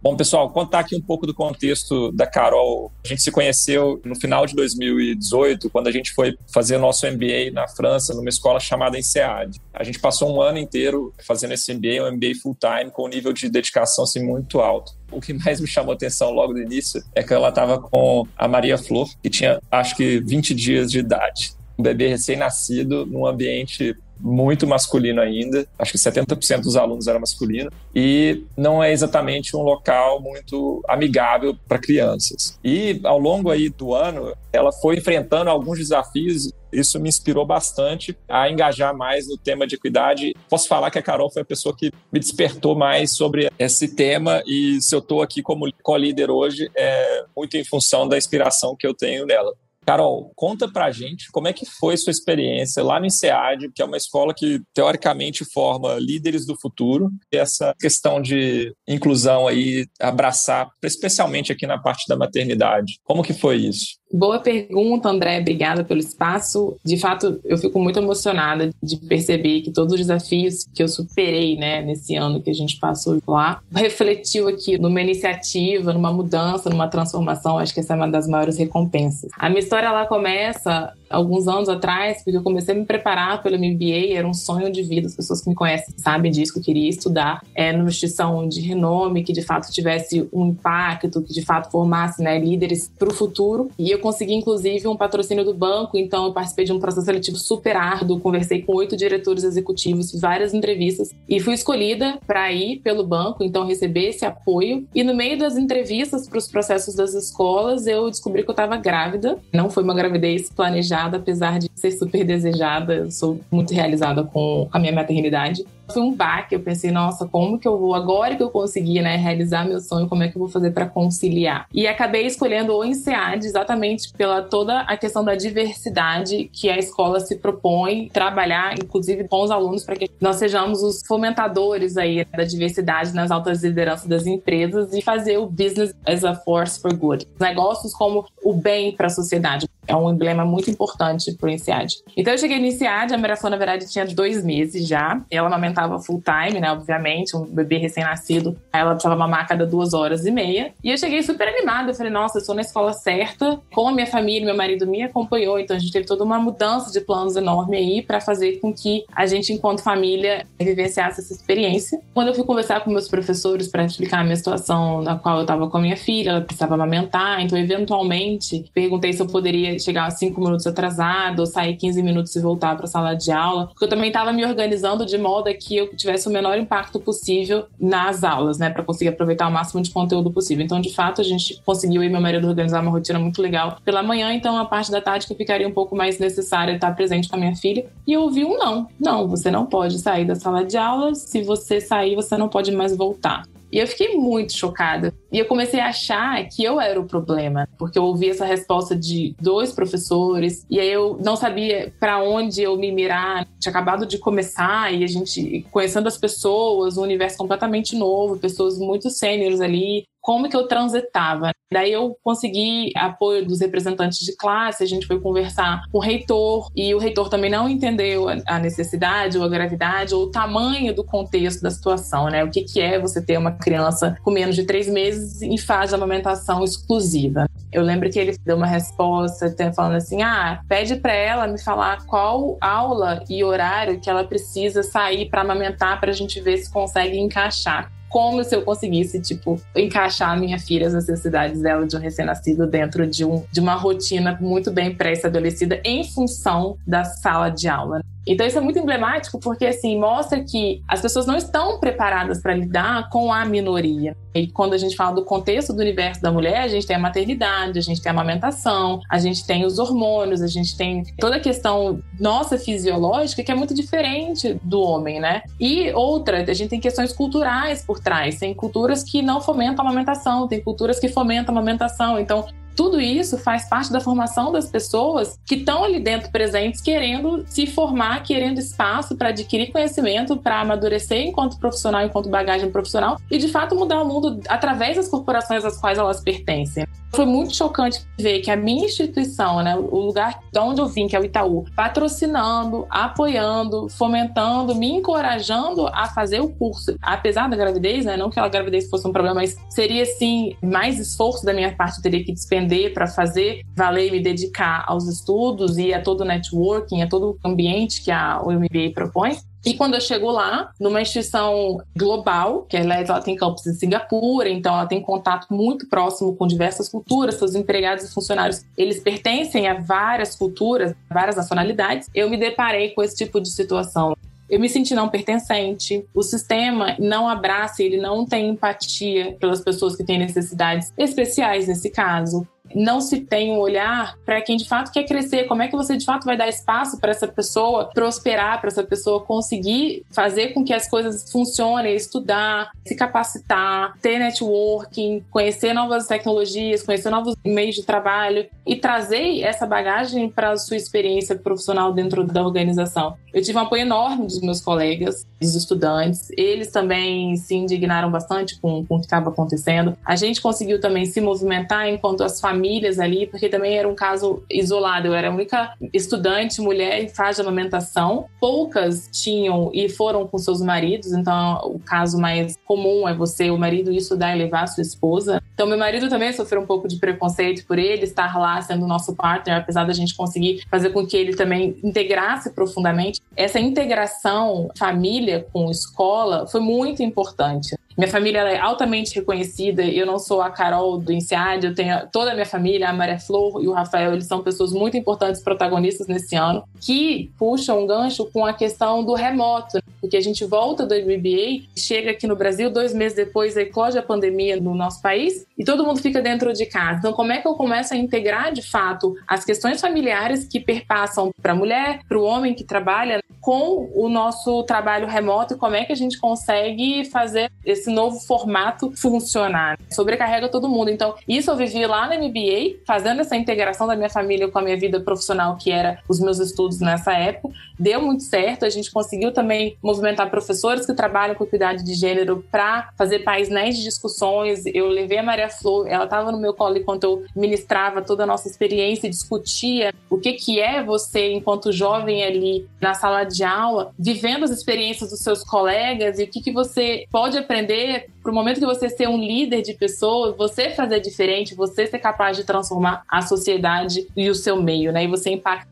Bom, 0.03 0.15
pessoal, 0.15 0.49
contar 0.49 0.79
aqui 0.79 0.95
um 0.95 1.01
pouco 1.01 1.27
do 1.27 1.33
contexto 1.33 2.11
da 2.11 2.25
Carol. 2.25 2.91
A 3.05 3.07
gente 3.07 3.21
se 3.21 3.29
conheceu 3.29 4.01
no 4.03 4.15
final 4.15 4.47
de 4.47 4.55
2018, 4.55 5.69
quando 5.69 5.87
a 5.87 5.91
gente 5.91 6.11
foi 6.11 6.35
fazer 6.51 6.79
nosso 6.79 7.05
MBA 7.05 7.51
na 7.53 7.67
França, 7.67 8.11
numa 8.15 8.29
escola 8.29 8.59
chamada 8.59 8.97
INSEAD. 8.97 9.59
A 9.71 9.83
gente 9.83 9.99
passou 9.99 10.35
um 10.35 10.41
ano 10.41 10.57
inteiro 10.57 11.13
fazendo 11.23 11.53
esse 11.53 11.71
MBA, 11.71 12.03
um 12.03 12.11
MBA 12.13 12.33
full-time, 12.41 12.89
com 12.89 13.05
um 13.05 13.09
nível 13.09 13.31
de 13.31 13.47
dedicação 13.47 14.03
assim, 14.03 14.25
muito 14.25 14.59
alto. 14.59 14.93
O 15.11 15.21
que 15.21 15.33
mais 15.33 15.61
me 15.61 15.67
chamou 15.67 15.93
atenção 15.93 16.31
logo 16.31 16.53
no 16.53 16.59
início 16.59 17.03
é 17.13 17.21
que 17.21 17.31
ela 17.31 17.49
estava 17.49 17.79
com 17.79 18.25
a 18.35 18.47
Maria 18.47 18.79
Flor, 18.79 19.07
que 19.21 19.29
tinha 19.29 19.61
acho 19.69 19.95
que 19.95 20.19
20 20.19 20.55
dias 20.55 20.89
de 20.91 20.97
idade. 20.97 21.53
Um 21.81 21.83
bebê 21.83 22.07
recém-nascido 22.07 23.07
num 23.07 23.25
ambiente 23.25 23.95
muito 24.19 24.67
masculino 24.67 25.19
ainda, 25.19 25.67
acho 25.79 25.93
que 25.93 25.97
70% 25.97 26.61
dos 26.61 26.77
alunos 26.77 27.07
era 27.07 27.19
masculino, 27.19 27.71
e 27.95 28.43
não 28.55 28.83
é 28.83 28.91
exatamente 28.91 29.57
um 29.57 29.61
local 29.61 30.21
muito 30.21 30.79
amigável 30.87 31.57
para 31.67 31.79
crianças. 31.79 32.59
E 32.63 33.01
ao 33.03 33.17
longo 33.17 33.49
aí 33.49 33.67
do 33.67 33.95
ano, 33.95 34.31
ela 34.53 34.71
foi 34.71 34.97
enfrentando 34.97 35.49
alguns 35.49 35.79
desafios 35.79 36.51
isso 36.71 36.97
me 36.99 37.09
inspirou 37.09 37.45
bastante 37.45 38.17
a 38.29 38.49
engajar 38.49 38.95
mais 38.95 39.27
no 39.27 39.37
tema 39.37 39.67
de 39.67 39.75
equidade. 39.75 40.33
Posso 40.49 40.69
falar 40.69 40.89
que 40.89 40.97
a 40.97 41.01
Carol 41.01 41.29
foi 41.29 41.41
a 41.41 41.45
pessoa 41.45 41.75
que 41.75 41.91
me 42.11 42.17
despertou 42.17 42.75
mais 42.75 43.11
sobre 43.11 43.51
esse 43.59 43.93
tema 43.93 44.41
e 44.47 44.81
se 44.81 44.95
eu 44.95 44.99
estou 44.99 45.21
aqui 45.21 45.41
como 45.41 45.69
co-líder 45.83 46.31
hoje 46.31 46.71
é 46.73 47.25
muito 47.35 47.57
em 47.57 47.65
função 47.65 48.07
da 48.07 48.17
inspiração 48.17 48.73
que 48.73 48.87
eu 48.87 48.93
tenho 48.93 49.25
nela. 49.25 49.53
Carol, 49.85 50.31
conta 50.35 50.71
pra 50.71 50.91
gente 50.91 51.31
como 51.31 51.47
é 51.47 51.53
que 51.53 51.65
foi 51.65 51.97
sua 51.97 52.11
experiência 52.11 52.83
lá 52.83 52.99
no 52.99 53.07
INSEAD, 53.07 53.71
que 53.73 53.81
é 53.81 53.85
uma 53.85 53.97
escola 53.97 54.33
que 54.33 54.61
teoricamente 54.73 55.43
forma 55.43 55.95
líderes 55.99 56.45
do 56.45 56.59
futuro. 56.59 57.09
E 57.31 57.37
essa 57.37 57.73
questão 57.79 58.21
de 58.21 58.75
inclusão 58.87 59.47
aí, 59.47 59.87
abraçar, 59.99 60.69
especialmente 60.83 61.51
aqui 61.51 61.65
na 61.65 61.79
parte 61.79 62.05
da 62.07 62.15
maternidade. 62.15 62.99
Como 63.03 63.23
que 63.23 63.33
foi 63.33 63.57
isso? 63.57 64.00
Boa 64.13 64.39
pergunta, 64.39 65.09
André. 65.09 65.39
Obrigada 65.39 65.83
pelo 65.83 65.99
espaço. 65.99 66.77
De 66.83 66.97
fato, 66.97 67.39
eu 67.45 67.57
fico 67.57 67.79
muito 67.79 67.99
emocionada 67.99 68.69
de 68.81 68.97
perceber 68.97 69.61
que 69.61 69.71
todos 69.71 69.93
os 69.93 69.99
desafios 69.99 70.65
que 70.73 70.83
eu 70.83 70.87
superei, 70.87 71.55
né, 71.55 71.81
nesse 71.81 72.15
ano 72.15 72.41
que 72.41 72.49
a 72.49 72.53
gente 72.53 72.77
passou 72.79 73.21
lá, 73.27 73.61
refletiu 73.73 74.47
aqui 74.47 74.77
numa 74.77 75.01
iniciativa, 75.01 75.93
numa 75.93 76.11
mudança, 76.11 76.69
numa 76.69 76.87
transformação. 76.87 77.57
Acho 77.57 77.73
que 77.73 77.79
essa 77.79 77.93
é 77.93 77.95
uma 77.95 78.09
das 78.09 78.27
maiores 78.27 78.57
recompensas. 78.57 79.31
A 79.37 79.49
minha 79.49 79.61
história 79.61 79.91
lá 79.91 80.05
começa 80.05 80.93
alguns 81.11 81.47
anos 81.47 81.69
atrás, 81.69 82.23
porque 82.23 82.37
eu 82.37 82.43
comecei 82.43 82.73
a 82.73 82.77
me 82.77 82.85
preparar 82.85 83.41
pelo 83.43 83.57
MBA, 83.57 84.13
era 84.13 84.27
um 84.27 84.33
sonho 84.33 84.71
de 84.71 84.81
vida, 84.83 85.07
as 85.07 85.15
pessoas 85.15 85.41
que 85.41 85.49
me 85.49 85.55
conhecem 85.55 85.93
sabem 85.97 86.31
disso, 86.31 86.53
que 86.53 86.59
eu 86.59 86.63
queria 86.63 86.89
estudar 86.89 87.43
é, 87.55 87.71
numa 87.73 87.89
instituição 87.89 88.47
de 88.47 88.61
renome, 88.61 89.23
que 89.23 89.33
de 89.33 89.41
fato 89.41 89.71
tivesse 89.71 90.27
um 90.31 90.47
impacto, 90.47 91.21
que 91.21 91.33
de 91.33 91.43
fato 91.43 91.69
formasse 91.71 92.21
né, 92.21 92.39
líderes 92.39 92.91
para 92.97 93.09
o 93.09 93.13
futuro. 93.13 93.69
E 93.77 93.91
eu 93.91 93.99
consegui, 93.99 94.33
inclusive, 94.33 94.87
um 94.87 94.95
patrocínio 94.95 95.43
do 95.43 95.53
banco, 95.53 95.97
então 95.97 96.25
eu 96.25 96.33
participei 96.33 96.65
de 96.65 96.73
um 96.73 96.79
processo 96.79 97.05
seletivo 97.05 97.37
super 97.37 97.75
árduo, 97.75 98.19
conversei 98.19 98.61
com 98.61 98.75
oito 98.75 98.95
diretores 98.95 99.43
executivos, 99.43 100.11
fiz 100.11 100.21
várias 100.21 100.53
entrevistas 100.53 101.09
e 101.27 101.39
fui 101.39 101.53
escolhida 101.53 102.19
para 102.25 102.51
ir 102.51 102.79
pelo 102.79 103.05
banco, 103.05 103.43
então 103.43 103.65
receber 103.65 104.09
esse 104.09 104.25
apoio. 104.25 104.87
E 104.93 105.03
no 105.03 105.13
meio 105.13 105.37
das 105.37 105.57
entrevistas 105.57 106.27
para 106.27 106.37
os 106.37 106.47
processos 106.47 106.95
das 106.95 107.13
escolas, 107.13 107.87
eu 107.87 108.09
descobri 108.09 108.43
que 108.43 108.49
eu 108.49 108.53
estava 108.53 108.77
grávida. 108.77 109.37
Não 109.53 109.69
foi 109.69 109.83
uma 109.83 109.93
gravidez 109.93 110.49
planejada 110.49 111.00
apesar 111.07 111.59
de 111.59 111.69
ser 111.75 111.91
super 111.91 112.23
desejada. 112.23 112.93
Eu 112.95 113.11
sou 113.11 113.39
muito 113.51 113.73
realizada 113.73 114.23
com 114.23 114.67
a 114.71 114.79
minha 114.79 114.93
maternidade 114.93 115.63
foi 115.93 116.01
um 116.01 116.13
baque. 116.13 116.55
Eu 116.55 116.59
pensei, 116.59 116.91
nossa, 116.91 117.27
como 117.27 117.59
que 117.59 117.67
eu 117.67 117.77
vou, 117.77 117.93
agora 117.93 118.35
que 118.35 118.43
eu 118.43 118.49
consegui 118.49 119.01
né, 119.01 119.15
realizar 119.15 119.65
meu 119.65 119.79
sonho, 119.79 120.07
como 120.07 120.23
é 120.23 120.27
que 120.27 120.35
eu 120.35 120.39
vou 120.39 120.49
fazer 120.49 120.71
para 120.71 120.85
conciliar? 120.85 121.67
E 121.73 121.87
acabei 121.87 122.25
escolhendo 122.25 122.75
o 122.75 122.83
INSEAD 122.83 123.45
exatamente 123.45 124.11
pela 124.13 124.41
toda 124.41 124.81
a 124.81 124.97
questão 124.97 125.23
da 125.23 125.35
diversidade 125.35 126.49
que 126.51 126.69
a 126.69 126.77
escola 126.77 127.19
se 127.19 127.37
propõe 127.37 128.09
trabalhar, 128.09 128.75
inclusive 128.75 129.27
com 129.27 129.43
os 129.43 129.51
alunos, 129.51 129.83
para 129.83 129.95
que 129.95 130.09
nós 130.19 130.37
sejamos 130.37 130.81
os 130.83 131.01
fomentadores 131.05 131.97
aí 131.97 132.25
da 132.25 132.43
diversidade 132.43 133.13
nas 133.13 133.31
altas 133.31 133.63
lideranças 133.63 134.07
das 134.07 134.25
empresas 134.25 134.93
e 134.93 135.01
fazer 135.01 135.37
o 135.37 135.45
business 135.45 135.93
as 136.05 136.23
a 136.23 136.35
force 136.35 136.79
for 136.79 136.93
good. 136.93 137.27
Negócios 137.39 137.93
como 137.93 138.25
o 138.43 138.53
bem 138.53 138.95
para 138.95 139.07
a 139.07 139.09
sociedade. 139.09 139.67
É 139.87 139.95
um 139.95 140.09
emblema 140.11 140.45
muito 140.45 140.69
importante 140.69 141.33
para 141.33 141.47
o 141.47 141.49
INSEAD. 141.49 141.97
Então 142.15 142.33
eu 142.33 142.37
cheguei 142.37 142.59
no 142.59 142.65
INSEAD, 142.65 143.13
a 143.13 143.17
Maria 143.17 143.35
na 143.49 143.57
verdade, 143.57 143.89
tinha 143.89 144.05
dois 144.05 144.43
meses 144.43 144.87
já. 144.87 145.21
Ela 145.29 145.47
amamentava 145.47 145.80
amamentava 145.81 145.99
full 145.99 146.21
time, 146.21 146.59
né? 146.59 146.71
Obviamente, 146.71 147.35
um 147.35 147.45
bebê 147.45 147.77
recém-nascido, 147.77 148.57
ela 148.71 148.91
precisava 148.91 149.15
mamar 149.15 149.41
a 149.41 149.45
cada 149.45 149.65
duas 149.65 149.93
horas 149.93 150.25
e 150.25 150.31
meia. 150.31 150.73
E 150.83 150.91
eu 150.91 150.97
cheguei 150.97 151.21
super 151.23 151.47
animada. 151.47 151.91
Eu 151.91 151.95
falei, 151.95 152.11
nossa, 152.11 152.39
eu 152.39 152.41
sou 152.41 152.55
na 152.55 152.61
escola 152.61 152.93
certa, 152.93 153.59
com 153.73 153.87
a 153.87 153.91
minha 153.91 154.07
família, 154.07 154.45
meu 154.45 154.55
marido 154.55 154.85
me 154.87 155.03
acompanhou, 155.03 155.59
então 155.59 155.75
a 155.75 155.79
gente 155.79 155.91
teve 155.91 156.05
toda 156.05 156.23
uma 156.23 156.39
mudança 156.39 156.91
de 156.91 157.01
planos 157.01 157.35
enorme 157.35 157.77
aí 157.77 158.01
para 158.01 158.19
fazer 158.19 158.59
com 158.59 158.73
que 158.73 159.03
a 159.15 159.25
gente, 159.25 159.53
enquanto 159.53 159.81
família, 159.81 160.45
vivenciasse 160.59 161.21
essa 161.21 161.33
experiência. 161.33 161.99
Quando 162.13 162.29
eu 162.29 162.33
fui 162.33 162.43
conversar 162.43 162.81
com 162.81 162.91
meus 162.91 163.07
professores 163.07 163.67
para 163.67 163.85
explicar 163.85 164.19
a 164.19 164.23
minha 164.23 164.35
situação, 164.35 165.01
na 165.01 165.17
qual 165.17 165.37
eu 165.37 165.41
estava 165.41 165.69
com 165.69 165.77
a 165.77 165.81
minha 165.81 165.97
filha, 165.97 166.31
ela 166.31 166.41
precisava 166.41 166.75
amamentar, 166.75 167.41
então 167.41 167.57
eventualmente 167.57 168.65
perguntei 168.73 169.13
se 169.13 169.21
eu 169.21 169.27
poderia 169.27 169.77
chegar 169.79 170.09
cinco 170.11 170.41
minutos 170.41 170.67
atrasado, 170.67 171.39
ou 171.39 171.45
sair 171.45 171.75
15 171.75 172.03
minutos 172.03 172.35
e 172.35 172.41
voltar 172.41 172.75
para 172.75 172.85
a 172.85 172.89
sala 172.89 173.13
de 173.13 173.31
aula, 173.31 173.67
porque 173.67 173.85
eu 173.85 173.89
também 173.89 174.07
estava 174.07 174.31
me 174.33 174.45
organizando 174.45 175.05
de 175.05 175.17
modo 175.17 175.51
que 175.61 175.70
eu 175.77 175.95
tivesse 175.95 176.27
o 176.27 176.31
menor 176.31 176.57
impacto 176.57 176.99
possível 176.99 177.65
nas 177.79 178.23
aulas, 178.23 178.57
né, 178.57 178.69
para 178.69 178.83
conseguir 178.83 179.09
aproveitar 179.09 179.47
o 179.47 179.51
máximo 179.51 179.81
de 179.81 179.91
conteúdo 179.91 180.31
possível. 180.31 180.63
Então, 180.63 180.79
de 180.79 180.93
fato, 180.93 181.21
a 181.21 181.23
gente 181.23 181.61
conseguiu 181.65 182.03
e 182.03 182.09
meu 182.09 182.21
marido 182.21 182.47
organizar 182.47 182.81
uma 182.81 182.91
rotina 182.91 183.19
muito 183.19 183.41
legal 183.41 183.77
pela 183.83 184.03
manhã, 184.03 184.33
então 184.33 184.57
a 184.57 184.65
parte 184.65 184.91
da 184.91 185.01
tarde 185.01 185.27
que 185.27 185.35
ficaria 185.35 185.67
um 185.67 185.73
pouco 185.73 185.95
mais 185.95 186.19
necessária 186.19 186.73
estar 186.73 186.95
presente 186.95 187.29
com 187.29 187.35
a 187.35 187.39
minha 187.39 187.55
filha. 187.55 187.85
E 188.05 188.13
eu 188.13 188.21
ouvi 188.21 188.43
um 188.43 188.57
não. 188.57 188.87
Não, 188.99 189.27
você 189.27 189.49
não 189.51 189.65
pode 189.65 189.99
sair 189.99 190.25
da 190.25 190.35
sala 190.35 190.63
de 190.63 190.77
aula. 190.77 191.15
Se 191.15 191.41
você 191.43 191.79
sair, 191.79 192.15
você 192.15 192.37
não 192.37 192.49
pode 192.49 192.71
mais 192.71 192.95
voltar. 192.95 193.43
E 193.71 193.79
eu 193.79 193.87
fiquei 193.87 194.15
muito 194.15 194.53
chocada. 194.53 195.13
E 195.31 195.39
eu 195.39 195.45
comecei 195.45 195.79
a 195.79 195.87
achar 195.87 196.43
que 196.49 196.63
eu 196.63 196.79
era 196.79 196.99
o 196.99 197.05
problema, 197.05 197.67
porque 197.77 197.97
eu 197.97 198.03
ouvi 198.03 198.29
essa 198.29 198.45
resposta 198.45 198.95
de 198.95 199.33
dois 199.39 199.71
professores, 199.71 200.65
e 200.69 200.79
aí 200.79 200.91
eu 200.91 201.17
não 201.23 201.35
sabia 201.35 201.93
para 201.99 202.21
onde 202.21 202.61
eu 202.61 202.75
me 202.75 202.91
mirar. 202.91 203.47
Tinha 203.59 203.71
acabado 203.71 204.05
de 204.05 204.17
começar 204.17 204.93
e 204.93 205.03
a 205.03 205.07
gente 205.07 205.65
conhecendo 205.71 206.07
as 206.07 206.17
pessoas, 206.17 206.97
um 206.97 207.03
universo 207.03 207.37
completamente 207.37 207.95
novo, 207.95 208.37
pessoas 208.37 208.77
muito 208.77 209.09
sêniores 209.09 209.61
ali, 209.61 210.05
como 210.21 210.47
que 210.47 210.55
eu 210.55 210.67
transitava. 210.67 211.51
Daí 211.71 211.91
eu 211.93 212.17
consegui 212.21 212.91
apoio 212.95 213.45
dos 213.45 213.61
representantes 213.61 214.19
de 214.19 214.35
classe, 214.35 214.83
a 214.83 214.87
gente 214.87 215.07
foi 215.07 215.19
conversar 215.19 215.83
com 215.89 215.97
o 215.97 216.01
reitor 216.01 216.69
e 216.75 216.93
o 216.93 216.97
reitor 216.97 217.29
também 217.29 217.49
não 217.49 217.69
entendeu 217.69 218.27
a 218.45 218.59
necessidade 218.59 219.37
ou 219.37 219.43
a 219.43 219.49
gravidade 219.49 220.13
ou 220.13 220.23
o 220.23 220.31
tamanho 220.31 220.93
do 220.93 221.03
contexto 221.03 221.61
da 221.61 221.71
situação, 221.71 222.29
né? 222.29 222.43
O 222.43 222.51
que, 222.51 222.63
que 222.63 222.81
é 222.81 222.99
você 222.99 223.21
ter 223.21 223.37
uma 223.37 223.53
criança 223.53 224.17
com 224.21 224.31
menos 224.31 224.55
de 224.55 224.65
três 224.65 224.87
meses 224.87 225.41
em 225.41 225.57
fase 225.57 225.91
de 225.91 225.95
amamentação 225.95 226.63
exclusiva. 226.63 227.47
Eu 227.71 227.81
lembro 227.83 228.09
que 228.09 228.19
ele 228.19 228.35
deu 228.43 228.57
uma 228.57 228.67
resposta 228.67 229.55
falando 229.73 229.95
assim: 229.95 230.21
ah, 230.21 230.61
pede 230.67 230.97
para 230.97 231.13
ela 231.13 231.47
me 231.47 231.61
falar 231.61 232.05
qual 232.05 232.57
aula 232.59 233.23
e 233.29 233.43
horário 233.43 233.99
que 233.99 234.09
ela 234.09 234.25
precisa 234.25 234.83
sair 234.83 235.29
para 235.29 235.41
amamentar 235.41 235.99
para 235.99 236.11
a 236.11 236.13
gente 236.13 236.41
ver 236.41 236.57
se 236.57 236.69
consegue 236.69 237.17
encaixar 237.17 237.89
como 238.11 238.43
se 238.43 238.53
eu 238.53 238.61
conseguisse, 238.61 239.21
tipo, 239.21 239.59
encaixar 239.73 240.31
a 240.31 240.35
minha 240.35 240.59
filha, 240.59 240.85
as 240.85 240.93
necessidades 240.93 241.61
dela 241.61 241.87
de 241.87 241.95
um 241.95 241.99
recém-nascido 241.99 242.67
dentro 242.67 243.07
de, 243.07 243.23
um, 243.23 243.43
de 243.49 243.61
uma 243.61 243.75
rotina 243.75 244.37
muito 244.41 244.69
bem 244.69 244.93
pré-estabelecida 244.93 245.81
em 245.85 246.03
função 246.03 246.77
da 246.85 247.05
sala 247.05 247.49
de 247.49 247.69
aula. 247.69 248.01
Então 248.27 248.45
isso 248.45 248.57
é 248.57 248.61
muito 248.61 248.77
emblemático 248.77 249.39
porque 249.39 249.65
assim 249.65 249.97
mostra 249.97 250.43
que 250.43 250.83
as 250.87 251.01
pessoas 251.01 251.25
não 251.25 251.35
estão 251.35 251.79
preparadas 251.79 252.41
para 252.41 252.53
lidar 252.53 253.09
com 253.09 253.33
a 253.33 253.45
minoria. 253.45 254.15
E 254.33 254.47
quando 254.47 254.73
a 254.73 254.77
gente 254.77 254.95
fala 254.95 255.15
do 255.15 255.23
contexto 255.23 255.73
do 255.73 255.81
universo 255.81 256.21
da 256.21 256.31
mulher, 256.31 256.61
a 256.61 256.67
gente 256.67 256.87
tem 256.87 256.95
a 256.95 256.99
maternidade, 256.99 257.77
a 257.77 257.81
gente 257.81 258.01
tem 258.01 258.09
a 258.09 258.13
amamentação, 258.13 259.01
a 259.09 259.17
gente 259.19 259.45
tem 259.45 259.65
os 259.65 259.77
hormônios, 259.79 260.41
a 260.41 260.47
gente 260.47 260.75
tem 260.77 261.03
toda 261.19 261.35
a 261.35 261.39
questão 261.39 262.01
nossa 262.19 262.57
fisiológica 262.57 263.43
que 263.43 263.51
é 263.51 263.55
muito 263.55 263.73
diferente 263.73 264.59
do 264.63 264.81
homem, 264.81 265.19
né? 265.19 265.41
E 265.59 265.91
outra, 265.93 266.43
a 266.49 266.53
gente 266.53 266.69
tem 266.69 266.79
questões 266.79 267.11
culturais 267.11 267.83
por 267.83 267.99
trás. 267.99 268.39
Tem 268.39 268.53
culturas 268.53 269.03
que 269.03 269.21
não 269.21 269.41
fomentam 269.41 269.85
a 269.85 269.89
amamentação, 269.89 270.47
tem 270.47 270.61
culturas 270.61 270.99
que 270.99 271.09
fomentam 271.09 271.53
a 271.53 271.57
amamentação. 271.57 272.19
Então, 272.19 272.45
tudo 272.75 272.99
isso 272.99 273.37
faz 273.37 273.67
parte 273.69 273.91
da 273.91 273.99
formação 273.99 274.51
das 274.51 274.69
pessoas 274.69 275.39
que 275.45 275.55
estão 275.55 275.83
ali 275.83 275.99
dentro 275.99 276.31
presentes, 276.31 276.81
querendo 276.81 277.45
se 277.47 277.67
formar, 277.67 278.23
querendo 278.23 278.59
espaço 278.59 279.15
para 279.15 279.29
adquirir 279.29 279.71
conhecimento, 279.71 280.37
para 280.37 280.61
amadurecer 280.61 281.25
enquanto 281.25 281.59
profissional, 281.59 282.03
enquanto 282.05 282.29
bagagem 282.29 282.71
profissional 282.71 283.17
e 283.29 283.37
de 283.37 283.47
fato 283.47 283.75
mudar 283.75 284.01
o 284.01 284.07
mundo 284.07 284.39
através 284.47 284.97
das 284.97 285.07
corporações 285.07 285.65
às 285.65 285.77
quais 285.77 285.97
elas 285.97 286.21
pertencem. 286.21 286.85
Foi 287.13 287.25
muito 287.25 287.53
chocante 287.53 288.05
ver 288.17 288.39
que 288.39 288.49
a 288.49 288.55
minha 288.55 288.85
instituição, 288.85 289.61
né, 289.61 289.75
o 289.75 289.97
lugar 289.97 290.39
de 290.51 290.59
onde 290.59 290.79
eu 290.79 290.87
vim, 290.87 291.07
que 291.07 291.15
é 291.15 291.19
o 291.19 291.25
Itaú, 291.25 291.65
patrocinando, 291.75 292.87
apoiando, 292.89 293.89
fomentando, 293.89 294.73
me 294.73 294.93
encorajando 294.93 295.87
a 295.87 296.07
fazer 296.07 296.39
o 296.39 296.47
curso. 296.47 296.95
Apesar 297.01 297.49
da 297.49 297.57
gravidez, 297.57 298.05
né, 298.05 298.15
não 298.15 298.29
que 298.29 298.39
a 298.39 298.47
gravidez 298.47 298.89
fosse 298.89 299.05
um 299.05 299.11
problema, 299.11 299.35
mas 299.35 299.57
seria 299.69 300.05
sim 300.05 300.55
mais 300.63 300.99
esforço 300.99 301.45
da 301.45 301.53
minha 301.53 301.75
parte 301.75 301.97
eu 301.97 302.03
teria 302.03 302.23
que 302.23 302.31
despender 302.31 302.60
para 302.93 303.07
fazer 303.07 303.61
valer 303.75 304.11
me 304.11 304.19
dedicar 304.19 304.83
aos 304.87 305.07
estudos 305.07 305.77
e 305.77 305.93
a 305.93 306.01
todo 306.01 306.21
o 306.21 306.25
networking, 306.25 307.01
a 307.01 307.07
todo 307.07 307.37
o 307.43 307.47
ambiente 307.47 308.03
que 308.03 308.11
a 308.11 308.41
UMBA 308.41 308.91
propõe. 308.93 309.37
E 309.63 309.75
quando 309.75 309.93
eu 309.93 310.01
chego 310.01 310.31
lá, 310.31 310.71
numa 310.79 311.01
instituição 311.01 311.79
global, 311.95 312.63
que 312.63 312.75
ela, 312.75 312.95
ela 312.95 313.21
tem 313.21 313.35
campus 313.35 313.67
em 313.67 313.73
Singapura, 313.73 314.49
então 314.49 314.73
ela 314.73 314.87
tem 314.87 314.99
contato 314.99 315.47
muito 315.51 315.87
próximo 315.87 316.35
com 316.35 316.47
diversas 316.47 316.89
culturas, 316.89 317.35
seus 317.35 317.53
empregados 317.53 318.03
e 318.05 318.11
funcionários, 318.11 318.65
eles 318.75 318.99
pertencem 318.99 319.67
a 319.67 319.75
várias 319.75 320.35
culturas, 320.35 320.95
várias 321.07 321.35
nacionalidades, 321.35 322.09
eu 322.13 322.27
me 322.27 322.37
deparei 322.37 322.89
com 322.89 323.03
esse 323.03 323.15
tipo 323.15 323.39
de 323.39 323.51
situação. 323.51 324.15
Eu 324.51 324.59
me 324.59 324.67
senti 324.67 324.93
não 324.93 325.07
pertencente. 325.07 326.05
O 326.13 326.21
sistema 326.21 326.97
não 326.99 327.29
abraça, 327.29 327.81
ele 327.81 327.95
não 327.95 328.25
tem 328.25 328.49
empatia 328.49 329.37
pelas 329.39 329.61
pessoas 329.61 329.95
que 329.95 330.03
têm 330.03 330.19
necessidades 330.19 330.91
especiais 330.97 331.69
nesse 331.69 331.89
caso 331.89 332.45
não 332.75 333.01
se 333.01 333.21
tem 333.21 333.51
um 333.51 333.59
olhar 333.59 334.15
para 334.25 334.41
quem 334.41 334.57
de 334.57 334.67
fato 334.67 334.91
quer 334.91 335.03
crescer. 335.03 335.45
Como 335.45 335.61
é 335.61 335.67
que 335.67 335.75
você 335.75 335.97
de 335.97 336.05
fato 336.05 336.25
vai 336.25 336.37
dar 336.37 336.47
espaço 336.47 336.99
para 336.99 337.11
essa 337.11 337.27
pessoa 337.27 337.89
prosperar, 337.93 338.59
para 338.59 338.69
essa 338.69 338.83
pessoa 338.83 339.21
conseguir 339.21 340.05
fazer 340.11 340.53
com 340.53 340.63
que 340.63 340.73
as 340.73 340.89
coisas 340.89 341.31
funcionem, 341.31 341.95
estudar, 341.95 342.71
se 342.85 342.95
capacitar, 342.95 343.97
ter 344.01 344.19
networking, 344.19 345.23
conhecer 345.29 345.73
novas 345.73 346.07
tecnologias, 346.07 346.83
conhecer 346.83 347.09
novos 347.09 347.35
meios 347.45 347.75
de 347.75 347.83
trabalho 347.83 348.47
e 348.65 348.75
trazer 348.75 349.41
essa 349.41 349.65
bagagem 349.65 350.29
para 350.29 350.51
a 350.51 350.57
sua 350.57 350.77
experiência 350.77 351.35
profissional 351.35 351.93
dentro 351.93 352.23
da 352.23 352.41
organização. 352.41 353.15
Eu 353.33 353.41
tive 353.41 353.57
um 353.57 353.61
apoio 353.61 353.81
enorme 353.81 354.25
dos 354.25 354.41
meus 354.41 354.61
colegas, 354.61 355.25
dos 355.39 355.55
estudantes. 355.55 356.29
Eles 356.37 356.69
também 356.69 357.35
se 357.37 357.55
indignaram 357.55 358.11
bastante 358.11 358.59
com, 358.59 358.85
com 358.85 358.95
o 358.95 358.99
que 358.99 359.05
estava 359.05 359.29
acontecendo. 359.29 359.97
A 360.05 360.15
gente 360.15 360.41
conseguiu 360.41 360.79
também 360.79 361.05
se 361.05 361.21
movimentar 361.21 361.87
enquanto 361.87 362.23
as 362.23 362.39
famílias 362.39 362.60
famílias 362.61 362.99
ali, 362.99 363.25
porque 363.25 363.49
também 363.49 363.77
era 363.77 363.89
um 363.89 363.95
caso 363.95 364.43
isolado. 364.49 365.07
Eu 365.07 365.15
era 365.15 365.29
a 365.29 365.33
única 365.33 365.73
estudante 365.91 366.61
mulher 366.61 367.03
em 367.03 367.09
fase 367.09 367.41
de 367.41 367.47
amamentação. 367.47 368.27
Poucas 368.39 369.09
tinham 369.11 369.71
e 369.73 369.89
foram 369.89 370.27
com 370.27 370.37
seus 370.37 370.61
maridos, 370.61 371.11
então 371.11 371.59
o 371.65 371.79
caso 371.79 372.19
mais 372.19 372.55
comum 372.65 373.07
é 373.07 373.13
você, 373.15 373.49
o 373.49 373.57
marido, 373.57 373.91
estudar 373.91 374.35
e 374.35 374.37
levar 374.37 374.63
a 374.63 374.67
sua 374.67 374.83
esposa. 374.83 375.40
Então, 375.53 375.67
meu 375.67 375.77
marido 375.77 376.09
também 376.09 376.31
sofreu 376.33 376.61
um 376.61 376.65
pouco 376.65 376.87
de 376.87 376.97
preconceito 376.97 377.65
por 377.65 377.77
ele 377.77 378.03
estar 378.03 378.37
lá 378.37 378.61
sendo 378.61 378.87
nosso 378.87 379.15
partner, 379.15 379.57
apesar 379.57 379.83
da 379.83 379.93
gente 379.93 380.15
conseguir 380.15 380.63
fazer 380.69 380.89
com 380.89 381.05
que 381.05 381.15
ele 381.15 381.35
também 381.35 381.77
integrasse 381.83 382.51
profundamente. 382.51 383.21
Essa 383.35 383.59
integração 383.59 384.69
família 384.77 385.45
com 385.51 385.69
escola 385.69 386.47
foi 386.47 386.61
muito 386.61 387.03
importante. 387.03 387.75
Minha 387.97 388.09
família 388.09 388.39
é 388.39 388.59
altamente 388.59 389.13
reconhecida. 389.15 389.83
Eu 389.83 390.05
não 390.05 390.17
sou 390.17 390.41
a 390.41 390.49
Carol 390.49 390.97
do 390.97 391.11
INSEAD, 391.11 391.67
eu 391.67 391.75
tenho 391.75 392.07
toda 392.11 392.31
a 392.31 392.33
minha 392.33 392.45
família, 392.45 392.89
a 392.89 392.93
Maria 392.93 393.19
Flor 393.19 393.61
e 393.61 393.67
o 393.67 393.73
Rafael, 393.73 394.13
eles 394.13 394.25
são 394.25 394.41
pessoas 394.41 394.71
muito 394.71 394.97
importantes, 394.97 395.43
protagonistas 395.43 396.07
nesse 396.07 396.35
ano, 396.35 396.63
que 396.79 397.29
puxam 397.37 397.83
um 397.83 397.87
gancho 397.87 398.25
com 398.31 398.45
a 398.45 398.53
questão 398.53 399.03
do 399.03 399.13
remoto, 399.13 399.77
porque 400.01 400.17
a 400.17 400.21
gente 400.21 400.43
volta 400.43 400.85
do 400.85 400.95
MBA, 400.95 401.67
chega 401.77 402.11
aqui 402.11 402.25
no 402.27 402.35
Brasil, 402.35 402.69
dois 402.69 402.93
meses 402.93 403.15
depois 403.15 403.55
eclode 403.55 403.97
a 403.97 404.01
pandemia 404.01 404.59
no 404.59 404.73
nosso 404.73 405.01
país 405.01 405.45
e 405.57 405.63
todo 405.63 405.85
mundo 405.85 406.01
fica 406.01 406.21
dentro 406.21 406.51
de 406.51 406.65
casa. 406.65 406.97
Então, 406.99 407.13
como 407.13 407.31
é 407.31 407.37
que 407.39 407.47
eu 407.47 407.53
começo 407.53 407.93
a 407.93 407.97
integrar 407.97 408.51
de 408.51 408.63
fato 408.63 409.15
as 409.27 409.45
questões 409.45 409.79
familiares 409.79 410.45
que 410.45 410.59
perpassam 410.59 411.31
para 411.41 411.53
a 411.53 411.55
mulher, 411.55 412.01
para 412.07 412.17
o 412.17 412.23
homem 412.23 412.55
que 412.55 412.63
trabalha 412.63 413.21
com 413.39 413.91
o 413.95 414.07
nosso 414.07 414.63
trabalho 414.63 415.07
remoto 415.07 415.55
e 415.55 415.57
como 415.57 415.75
é 415.75 415.83
que 415.83 415.91
a 415.91 415.95
gente 415.95 416.19
consegue 416.19 417.05
fazer 417.05 417.51
esse 417.65 417.91
novo 417.91 418.19
formato 418.19 418.91
funcionar? 418.95 419.79
Sobrecarrega 419.89 420.47
todo 420.47 420.69
mundo. 420.69 420.89
Então, 420.89 421.15
isso 421.27 421.49
eu 421.49 421.55
vivi 421.55 421.85
lá 421.85 422.07
no 422.07 422.27
MBA, 422.27 422.81
fazendo 422.85 423.21
essa 423.21 423.35
integração 423.35 423.87
da 423.87 423.95
minha 423.95 424.09
família 424.09 424.47
com 424.47 424.59
a 424.59 424.61
minha 424.61 424.77
vida 424.77 424.99
profissional, 424.99 425.57
que 425.57 425.71
era 425.71 425.99
os 426.07 426.19
meus 426.19 426.39
estudos 426.39 426.79
nessa 426.79 427.13
época. 427.13 427.53
Deu 427.79 428.01
muito 428.01 428.23
certo, 428.23 428.63
a 428.63 428.69
gente 428.69 428.91
conseguiu 428.91 429.31
também 429.31 429.75
movimentar 429.91 430.29
professores 430.29 430.85
que 430.85 430.93
trabalham 430.93 431.35
com 431.35 431.43
equidade 431.43 431.83
de 431.83 431.93
gênero 431.93 432.43
para 432.49 432.89
fazer 432.97 433.19
painéis 433.19 433.77
de 433.77 433.83
discussões. 433.83 434.63
Eu 434.65 434.87
levei 434.87 435.19
a 435.19 435.23
Maria 435.23 435.49
Flor, 435.49 435.87
ela 435.87 436.05
estava 436.05 436.31
no 436.31 436.39
meu 436.39 436.53
colo 436.53 436.77
enquanto 436.77 437.03
eu 437.03 437.23
ministrava 437.35 438.01
toda 438.01 438.23
a 438.23 438.25
nossa 438.25 438.47
experiência 438.47 439.07
e 439.07 439.09
discutia 439.09 439.93
o 440.09 440.17
que, 440.17 440.33
que 440.33 440.59
é 440.59 440.81
você, 440.83 441.33
enquanto 441.33 441.71
jovem 441.71 442.23
ali 442.23 442.67
na 442.79 442.93
sala 442.93 443.23
de 443.23 443.43
aula, 443.43 443.91
vivendo 443.99 444.43
as 444.43 444.51
experiências 444.51 445.09
dos 445.09 445.19
seus 445.19 445.43
colegas 445.43 446.19
e 446.19 446.23
o 446.23 446.27
que, 446.27 446.41
que 446.41 446.51
você 446.51 447.05
pode 447.11 447.37
aprender 447.37 448.07
para 448.21 448.31
o 448.31 448.35
momento 448.35 448.59
que 448.59 448.65
você 448.65 448.89
ser 448.89 449.09
um 449.09 449.17
líder 449.17 449.61
de 449.61 449.73
pessoas, 449.73 450.35
você 450.37 450.69
fazer 450.69 450.99
diferente, 450.99 451.55
você 451.55 451.87
ser 451.87 451.99
capaz 451.99 452.37
de 452.37 452.43
transformar 452.43 453.03
a 453.09 453.21
sociedade 453.21 454.07
e 454.15 454.29
o 454.29 454.35
seu 454.35 454.61
meio, 454.61 454.91
né? 454.91 455.03
E 455.03 455.07
você 455.07 455.31
impactar 455.31 455.70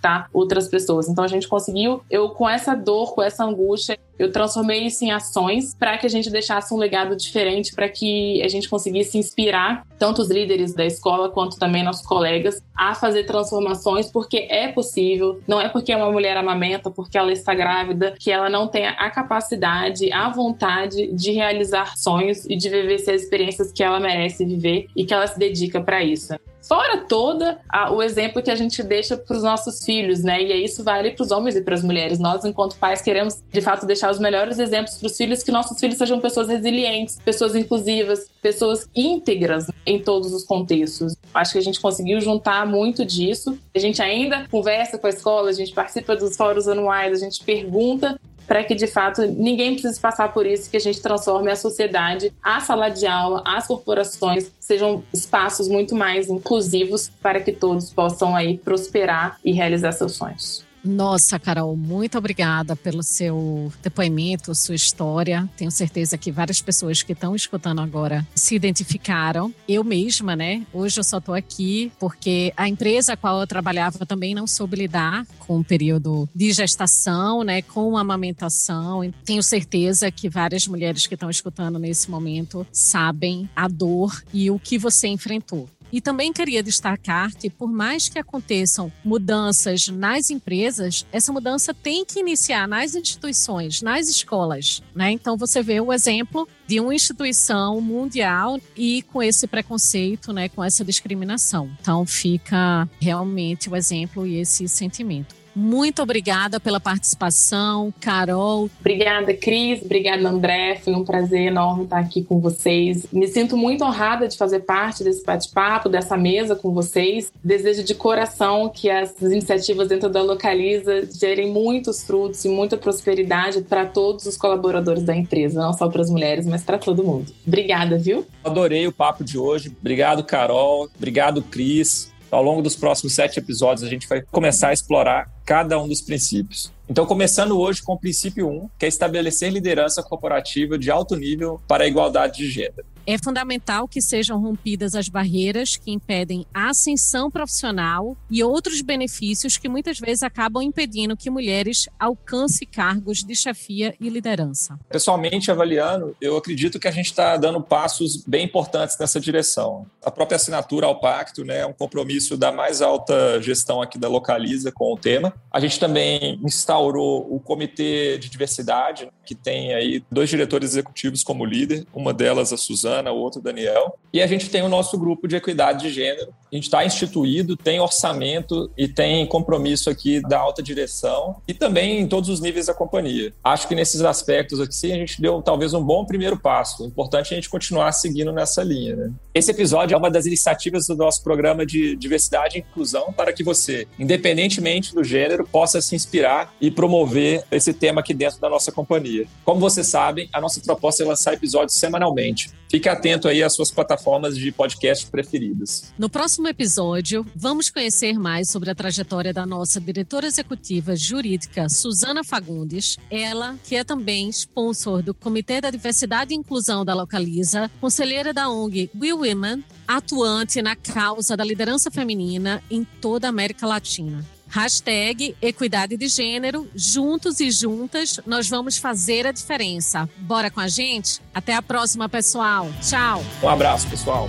impactar 0.00 0.28
outras 0.32 0.66
pessoas. 0.68 1.08
Então 1.08 1.22
a 1.22 1.28
gente 1.28 1.46
conseguiu, 1.46 2.02
eu 2.10 2.30
com 2.30 2.48
essa 2.48 2.74
dor, 2.74 3.14
com 3.14 3.22
essa 3.22 3.44
angústia, 3.44 3.98
eu 4.20 4.30
transformei 4.30 4.86
isso 4.86 5.02
em 5.02 5.10
ações 5.10 5.74
para 5.74 5.96
que 5.96 6.04
a 6.04 6.10
gente 6.10 6.28
deixasse 6.28 6.74
um 6.74 6.76
legado 6.76 7.16
diferente, 7.16 7.74
para 7.74 7.88
que 7.88 8.42
a 8.42 8.48
gente 8.48 8.68
conseguisse 8.68 9.16
inspirar 9.16 9.86
tanto 9.98 10.20
os 10.20 10.30
líderes 10.30 10.74
da 10.74 10.84
escola 10.84 11.30
quanto 11.30 11.58
também 11.58 11.82
nossos 11.82 12.06
colegas 12.06 12.62
a 12.76 12.94
fazer 12.94 13.24
transformações, 13.24 14.10
porque 14.10 14.46
é 14.50 14.68
possível. 14.68 15.40
Não 15.48 15.58
é 15.58 15.70
porque 15.70 15.94
uma 15.94 16.12
mulher 16.12 16.36
amamenta, 16.36 16.90
porque 16.90 17.16
ela 17.16 17.32
está 17.32 17.54
grávida, 17.54 18.14
que 18.18 18.30
ela 18.30 18.50
não 18.50 18.68
tenha 18.68 18.90
a 18.90 19.10
capacidade, 19.10 20.12
a 20.12 20.28
vontade 20.28 21.10
de 21.12 21.32
realizar 21.32 21.96
sonhos 21.96 22.44
e 22.44 22.56
de 22.56 22.68
viver 22.68 22.96
as 22.96 23.08
experiências 23.08 23.72
que 23.72 23.82
ela 23.82 23.98
merece 23.98 24.44
viver 24.44 24.86
e 24.94 25.04
que 25.06 25.14
ela 25.14 25.26
se 25.26 25.38
dedica 25.38 25.80
para 25.80 26.04
isso. 26.04 26.34
Fora 26.70 26.98
toda 26.98 27.58
a, 27.68 27.90
o 27.90 28.02
exemplo 28.02 28.42
que 28.42 28.50
a 28.50 28.54
gente 28.54 28.82
deixa 28.82 29.16
para 29.16 29.36
os 29.36 29.42
nossos 29.42 29.84
filhos, 29.84 30.22
né? 30.22 30.42
E 30.42 30.64
isso 30.64 30.84
vale 30.84 31.10
para 31.10 31.22
os 31.22 31.30
homens 31.30 31.56
e 31.56 31.62
para 31.62 31.74
as 31.74 31.82
mulheres. 31.82 32.18
Nós, 32.18 32.44
enquanto 32.44 32.76
pais, 32.76 33.00
queremos 33.00 33.42
de 33.50 33.60
fato 33.60 33.86
deixar 33.86 34.09
os 34.10 34.18
melhores 34.18 34.58
exemplos 34.58 34.96
para 34.96 35.06
os 35.06 35.16
filhos, 35.16 35.42
que 35.42 35.50
nossos 35.50 35.78
filhos 35.78 35.98
sejam 35.98 36.20
pessoas 36.20 36.48
resilientes, 36.48 37.18
pessoas 37.24 37.54
inclusivas, 37.54 38.28
pessoas 38.42 38.88
íntegras 38.94 39.66
em 39.86 39.98
todos 39.98 40.32
os 40.32 40.44
contextos. 40.44 41.16
Acho 41.32 41.52
que 41.52 41.58
a 41.58 41.62
gente 41.62 41.80
conseguiu 41.80 42.20
juntar 42.20 42.66
muito 42.66 43.04
disso. 43.04 43.58
A 43.74 43.78
gente 43.78 44.02
ainda 44.02 44.46
conversa 44.50 44.98
com 44.98 45.06
a 45.06 45.10
escola, 45.10 45.50
a 45.50 45.52
gente 45.52 45.72
participa 45.72 46.16
dos 46.16 46.36
fóruns 46.36 46.68
anuais, 46.68 47.20
a 47.20 47.24
gente 47.24 47.44
pergunta 47.44 48.18
para 48.50 48.64
que 48.64 48.74
de 48.74 48.88
fato 48.88 49.22
ninguém 49.22 49.74
precise 49.74 50.00
passar 50.00 50.32
por 50.32 50.44
isso, 50.44 50.68
que 50.68 50.76
a 50.76 50.80
gente 50.80 51.00
transforme 51.00 51.52
a 51.52 51.54
sociedade, 51.54 52.32
a 52.42 52.58
sala 52.58 52.88
de 52.88 53.06
aula, 53.06 53.44
as 53.46 53.64
corporações 53.64 54.50
sejam 54.58 55.04
espaços 55.14 55.68
muito 55.68 55.94
mais 55.94 56.28
inclusivos 56.28 57.08
para 57.22 57.40
que 57.40 57.52
todos 57.52 57.92
possam 57.92 58.34
aí 58.34 58.58
prosperar 58.58 59.38
e 59.44 59.52
realizar 59.52 59.92
seus 59.92 60.16
sonhos. 60.16 60.68
Nossa, 60.82 61.38
Carol, 61.38 61.76
muito 61.76 62.16
obrigada 62.16 62.74
pelo 62.74 63.02
seu 63.02 63.72
depoimento, 63.82 64.54
sua 64.54 64.74
história. 64.74 65.48
Tenho 65.56 65.70
certeza 65.70 66.16
que 66.16 66.32
várias 66.32 66.60
pessoas 66.60 67.02
que 67.02 67.12
estão 67.12 67.34
escutando 67.34 67.80
agora 67.80 68.26
se 68.34 68.54
identificaram. 68.54 69.54
Eu 69.68 69.84
mesma, 69.84 70.34
né? 70.34 70.66
Hoje 70.72 70.98
eu 70.98 71.04
só 71.04 71.18
estou 71.18 71.34
aqui 71.34 71.92
porque 71.98 72.52
a 72.56 72.68
empresa 72.68 73.12
a 73.12 73.16
qual 73.16 73.40
eu 73.40 73.46
trabalhava 73.46 74.06
também 74.06 74.34
não 74.34 74.46
soube 74.46 74.76
lidar 74.76 75.26
com 75.38 75.60
o 75.60 75.64
período 75.64 76.28
de 76.34 76.52
gestação, 76.52 77.44
né? 77.44 77.60
Com 77.62 77.96
amamentação. 77.96 79.02
Tenho 79.24 79.42
certeza 79.42 80.10
que 80.10 80.28
várias 80.28 80.66
mulheres 80.66 81.06
que 81.06 81.14
estão 81.14 81.28
escutando 81.28 81.78
nesse 81.78 82.10
momento 82.10 82.66
sabem 82.72 83.48
a 83.54 83.68
dor 83.68 84.22
e 84.32 84.50
o 84.50 84.58
que 84.58 84.78
você 84.78 85.08
enfrentou. 85.08 85.68
E 85.92 86.00
também 86.00 86.32
queria 86.32 86.62
destacar 86.62 87.34
que, 87.34 87.50
por 87.50 87.70
mais 87.70 88.08
que 88.08 88.18
aconteçam 88.18 88.92
mudanças 89.04 89.88
nas 89.88 90.30
empresas, 90.30 91.06
essa 91.12 91.32
mudança 91.32 91.74
tem 91.74 92.04
que 92.04 92.20
iniciar 92.20 92.68
nas 92.68 92.94
instituições, 92.94 93.82
nas 93.82 94.08
escolas. 94.08 94.82
Né? 94.94 95.10
Então, 95.12 95.36
você 95.36 95.62
vê 95.62 95.80
o 95.80 95.92
exemplo 95.92 96.48
de 96.66 96.78
uma 96.78 96.94
instituição 96.94 97.80
mundial 97.80 98.60
e 98.76 99.02
com 99.02 99.22
esse 99.22 99.46
preconceito, 99.46 100.32
né, 100.32 100.48
com 100.48 100.62
essa 100.62 100.84
discriminação. 100.84 101.70
Então, 101.80 102.06
fica 102.06 102.88
realmente 103.00 103.68
o 103.68 103.74
exemplo 103.74 104.26
e 104.26 104.36
esse 104.36 104.68
sentimento. 104.68 105.39
Muito 105.60 106.02
obrigada 106.02 106.58
pela 106.58 106.80
participação, 106.80 107.92
Carol. 108.00 108.70
Obrigada, 108.80 109.34
Cris. 109.34 109.82
Obrigada, 109.82 110.26
André. 110.26 110.80
Foi 110.82 110.94
um 110.94 111.04
prazer 111.04 111.48
enorme 111.48 111.84
estar 111.84 111.98
aqui 111.98 112.24
com 112.24 112.40
vocês. 112.40 113.06
Me 113.12 113.28
sinto 113.28 113.58
muito 113.58 113.84
honrada 113.84 114.26
de 114.26 114.38
fazer 114.38 114.60
parte 114.60 115.04
desse 115.04 115.22
bate-papo, 115.22 115.90
dessa 115.90 116.16
mesa 116.16 116.56
com 116.56 116.72
vocês. 116.72 117.30
Desejo 117.44 117.84
de 117.84 117.94
coração 117.94 118.70
que 118.70 118.88
as 118.88 119.20
iniciativas 119.20 119.86
dentro 119.86 120.08
da 120.08 120.22
Localiza 120.22 121.06
gerem 121.12 121.52
muitos 121.52 122.04
frutos 122.04 122.42
e 122.46 122.48
muita 122.48 122.78
prosperidade 122.78 123.60
para 123.60 123.84
todos 123.84 124.24
os 124.24 124.38
colaboradores 124.38 125.02
da 125.02 125.14
empresa, 125.14 125.60
não 125.60 125.74
só 125.74 125.90
para 125.90 126.00
as 126.00 126.08
mulheres, 126.08 126.46
mas 126.46 126.62
para 126.62 126.78
todo 126.78 127.04
mundo. 127.04 127.30
Obrigada, 127.46 127.98
viu? 127.98 128.26
Adorei 128.42 128.86
o 128.86 128.92
papo 128.92 129.22
de 129.22 129.36
hoje. 129.36 129.70
Obrigado, 129.78 130.24
Carol. 130.24 130.88
Obrigado, 130.96 131.42
Cris. 131.42 132.09
Ao 132.30 132.42
longo 132.42 132.62
dos 132.62 132.76
próximos 132.76 133.14
sete 133.14 133.38
episódios, 133.38 133.82
a 133.82 133.88
gente 133.88 134.08
vai 134.08 134.22
começar 134.22 134.68
a 134.68 134.72
explorar 134.72 135.28
cada 135.44 135.80
um 135.80 135.88
dos 135.88 136.00
princípios. 136.00 136.72
Então, 136.88 137.04
começando 137.04 137.58
hoje 137.58 137.82
com 137.82 137.94
o 137.94 137.98
princípio 137.98 138.48
1, 138.48 138.70
que 138.78 138.84
é 138.84 138.88
estabelecer 138.88 139.52
liderança 139.52 140.02
corporativa 140.02 140.78
de 140.78 140.90
alto 140.90 141.16
nível 141.16 141.60
para 141.66 141.84
a 141.84 141.86
igualdade 141.88 142.38
de 142.38 142.48
gênero. 142.48 142.84
É 143.10 143.18
fundamental 143.18 143.88
que 143.88 144.00
sejam 144.00 144.40
rompidas 144.40 144.94
as 144.94 145.08
barreiras 145.08 145.76
que 145.76 145.90
impedem 145.90 146.46
a 146.54 146.70
ascensão 146.70 147.28
profissional 147.28 148.16
e 148.30 148.40
outros 148.40 148.80
benefícios 148.82 149.56
que 149.56 149.68
muitas 149.68 149.98
vezes 149.98 150.22
acabam 150.22 150.62
impedindo 150.62 151.16
que 151.16 151.28
mulheres 151.28 151.88
alcancem 151.98 152.68
cargos 152.68 153.24
de 153.24 153.34
chefia 153.34 153.96
e 153.98 154.08
liderança. 154.08 154.78
Pessoalmente, 154.88 155.50
avaliando, 155.50 156.16
eu 156.20 156.36
acredito 156.36 156.78
que 156.78 156.86
a 156.86 156.92
gente 156.92 157.06
está 157.06 157.36
dando 157.36 157.60
passos 157.60 158.22
bem 158.24 158.44
importantes 158.44 158.96
nessa 158.96 159.18
direção. 159.18 159.86
A 160.04 160.10
própria 160.12 160.36
assinatura 160.36 160.86
ao 160.86 161.00
pacto 161.00 161.44
né, 161.44 161.62
é 161.62 161.66
um 161.66 161.72
compromisso 161.72 162.36
da 162.36 162.52
mais 162.52 162.80
alta 162.80 163.42
gestão 163.42 163.82
aqui 163.82 163.98
da 163.98 164.06
Localiza 164.06 164.70
com 164.70 164.92
o 164.92 164.96
tema. 164.96 165.34
A 165.50 165.58
gente 165.58 165.80
também 165.80 166.38
instaurou 166.44 167.26
o 167.28 167.40
Comitê 167.40 168.18
de 168.18 168.30
Diversidade, 168.30 169.10
que 169.26 169.34
tem 169.34 169.74
aí 169.74 170.04
dois 170.10 170.28
diretores 170.28 170.70
executivos 170.70 171.24
como 171.24 171.44
líder, 171.44 171.84
uma 171.92 172.14
delas 172.14 172.52
a 172.52 172.56
Suzana, 172.56 172.99
Ana, 173.00 173.12
o 173.12 173.16
outro 173.18 173.40
Daniel. 173.40 173.98
E 174.12 174.22
a 174.22 174.26
gente 174.26 174.48
tem 174.48 174.62
o 174.62 174.68
nosso 174.68 174.98
grupo 174.98 175.26
de 175.26 175.36
equidade 175.36 175.80
de 175.80 175.92
gênero. 175.92 176.32
A 176.50 176.54
gente 176.54 176.64
está 176.64 176.84
instituído, 176.84 177.56
tem 177.56 177.80
orçamento 177.80 178.70
e 178.76 178.88
tem 178.88 179.24
compromisso 179.26 179.88
aqui 179.88 180.20
da 180.20 180.38
alta 180.38 180.62
direção 180.62 181.36
e 181.46 181.54
também 181.54 182.00
em 182.00 182.08
todos 182.08 182.28
os 182.28 182.40
níveis 182.40 182.66
da 182.66 182.74
companhia. 182.74 183.32
Acho 183.42 183.68
que 183.68 183.74
nesses 183.74 184.02
aspectos 184.02 184.60
aqui 184.60 184.92
a 184.92 184.96
gente 184.96 185.20
deu 185.20 185.40
talvez 185.40 185.72
um 185.74 185.82
bom 185.82 186.04
primeiro 186.04 186.38
passo. 186.38 186.84
Importante 186.84 187.32
a 187.32 187.36
gente 187.36 187.48
continuar 187.48 187.92
seguindo 187.92 188.32
nessa 188.32 188.64
linha. 188.64 188.96
Né? 188.96 189.12
Esse 189.32 189.52
episódio 189.52 189.94
é 189.94 189.98
uma 189.98 190.10
das 190.10 190.26
iniciativas 190.26 190.86
do 190.86 190.96
nosso 190.96 191.22
programa 191.22 191.64
de 191.64 191.94
diversidade 191.94 192.58
e 192.58 192.60
inclusão 192.60 193.12
para 193.12 193.32
que 193.32 193.44
você, 193.44 193.86
independentemente 193.98 194.92
do 194.92 195.04
gênero, 195.04 195.46
possa 195.46 195.80
se 195.80 195.94
inspirar 195.94 196.52
e 196.60 196.70
promover 196.70 197.44
esse 197.50 197.72
tema 197.72 198.00
aqui 198.00 198.12
dentro 198.12 198.40
da 198.40 198.50
nossa 198.50 198.72
companhia. 198.72 199.26
Como 199.44 199.60
vocês 199.60 199.86
sabem, 199.86 200.28
a 200.32 200.40
nossa 200.40 200.60
proposta 200.60 201.04
é 201.04 201.06
lançar 201.06 201.32
episódios 201.34 201.76
semanalmente. 201.76 202.50
Fique 202.70 202.88
atento 202.88 203.26
aí 203.26 203.42
às 203.42 203.52
suas 203.52 203.72
plataformas 203.72 204.36
de 204.36 204.52
podcast 204.52 205.04
preferidas. 205.08 205.92
No 205.98 206.08
próximo 206.08 206.46
episódio, 206.46 207.26
vamos 207.34 207.68
conhecer 207.68 208.16
mais 208.16 208.48
sobre 208.48 208.70
a 208.70 208.74
trajetória 208.76 209.32
da 209.32 209.44
nossa 209.44 209.80
diretora 209.80 210.28
executiva 210.28 210.94
jurídica, 210.94 211.68
Suzana 211.68 212.22
Fagundes. 212.22 212.96
Ela, 213.10 213.56
que 213.64 213.74
é 213.74 213.82
também 213.82 214.28
sponsor 214.28 215.02
do 215.02 215.12
Comitê 215.12 215.60
da 215.60 215.68
Diversidade 215.68 216.32
e 216.32 216.36
Inclusão 216.36 216.84
da 216.84 216.94
Localiza, 216.94 217.68
conselheira 217.80 218.32
da 218.32 218.48
ONG 218.48 218.88
We 218.94 219.12
Women, 219.12 219.64
atuante 219.88 220.62
na 220.62 220.76
causa 220.76 221.36
da 221.36 221.42
liderança 221.42 221.90
feminina 221.90 222.62
em 222.70 222.84
toda 222.84 223.26
a 223.26 223.30
América 223.30 223.66
Latina. 223.66 224.24
Hashtag 224.50 225.36
Equidade 225.40 225.96
de 225.96 226.08
Gênero. 226.08 226.68
Juntos 226.74 227.40
e 227.40 227.50
juntas, 227.50 228.20
nós 228.26 228.48
vamos 228.48 228.76
fazer 228.76 229.26
a 229.26 229.32
diferença. 229.32 230.08
Bora 230.18 230.50
com 230.50 230.60
a 230.60 230.68
gente? 230.68 231.20
Até 231.32 231.54
a 231.54 231.62
próxima, 231.62 232.08
pessoal. 232.08 232.68
Tchau. 232.82 233.24
Um 233.42 233.48
abraço, 233.48 233.88
pessoal. 233.88 234.28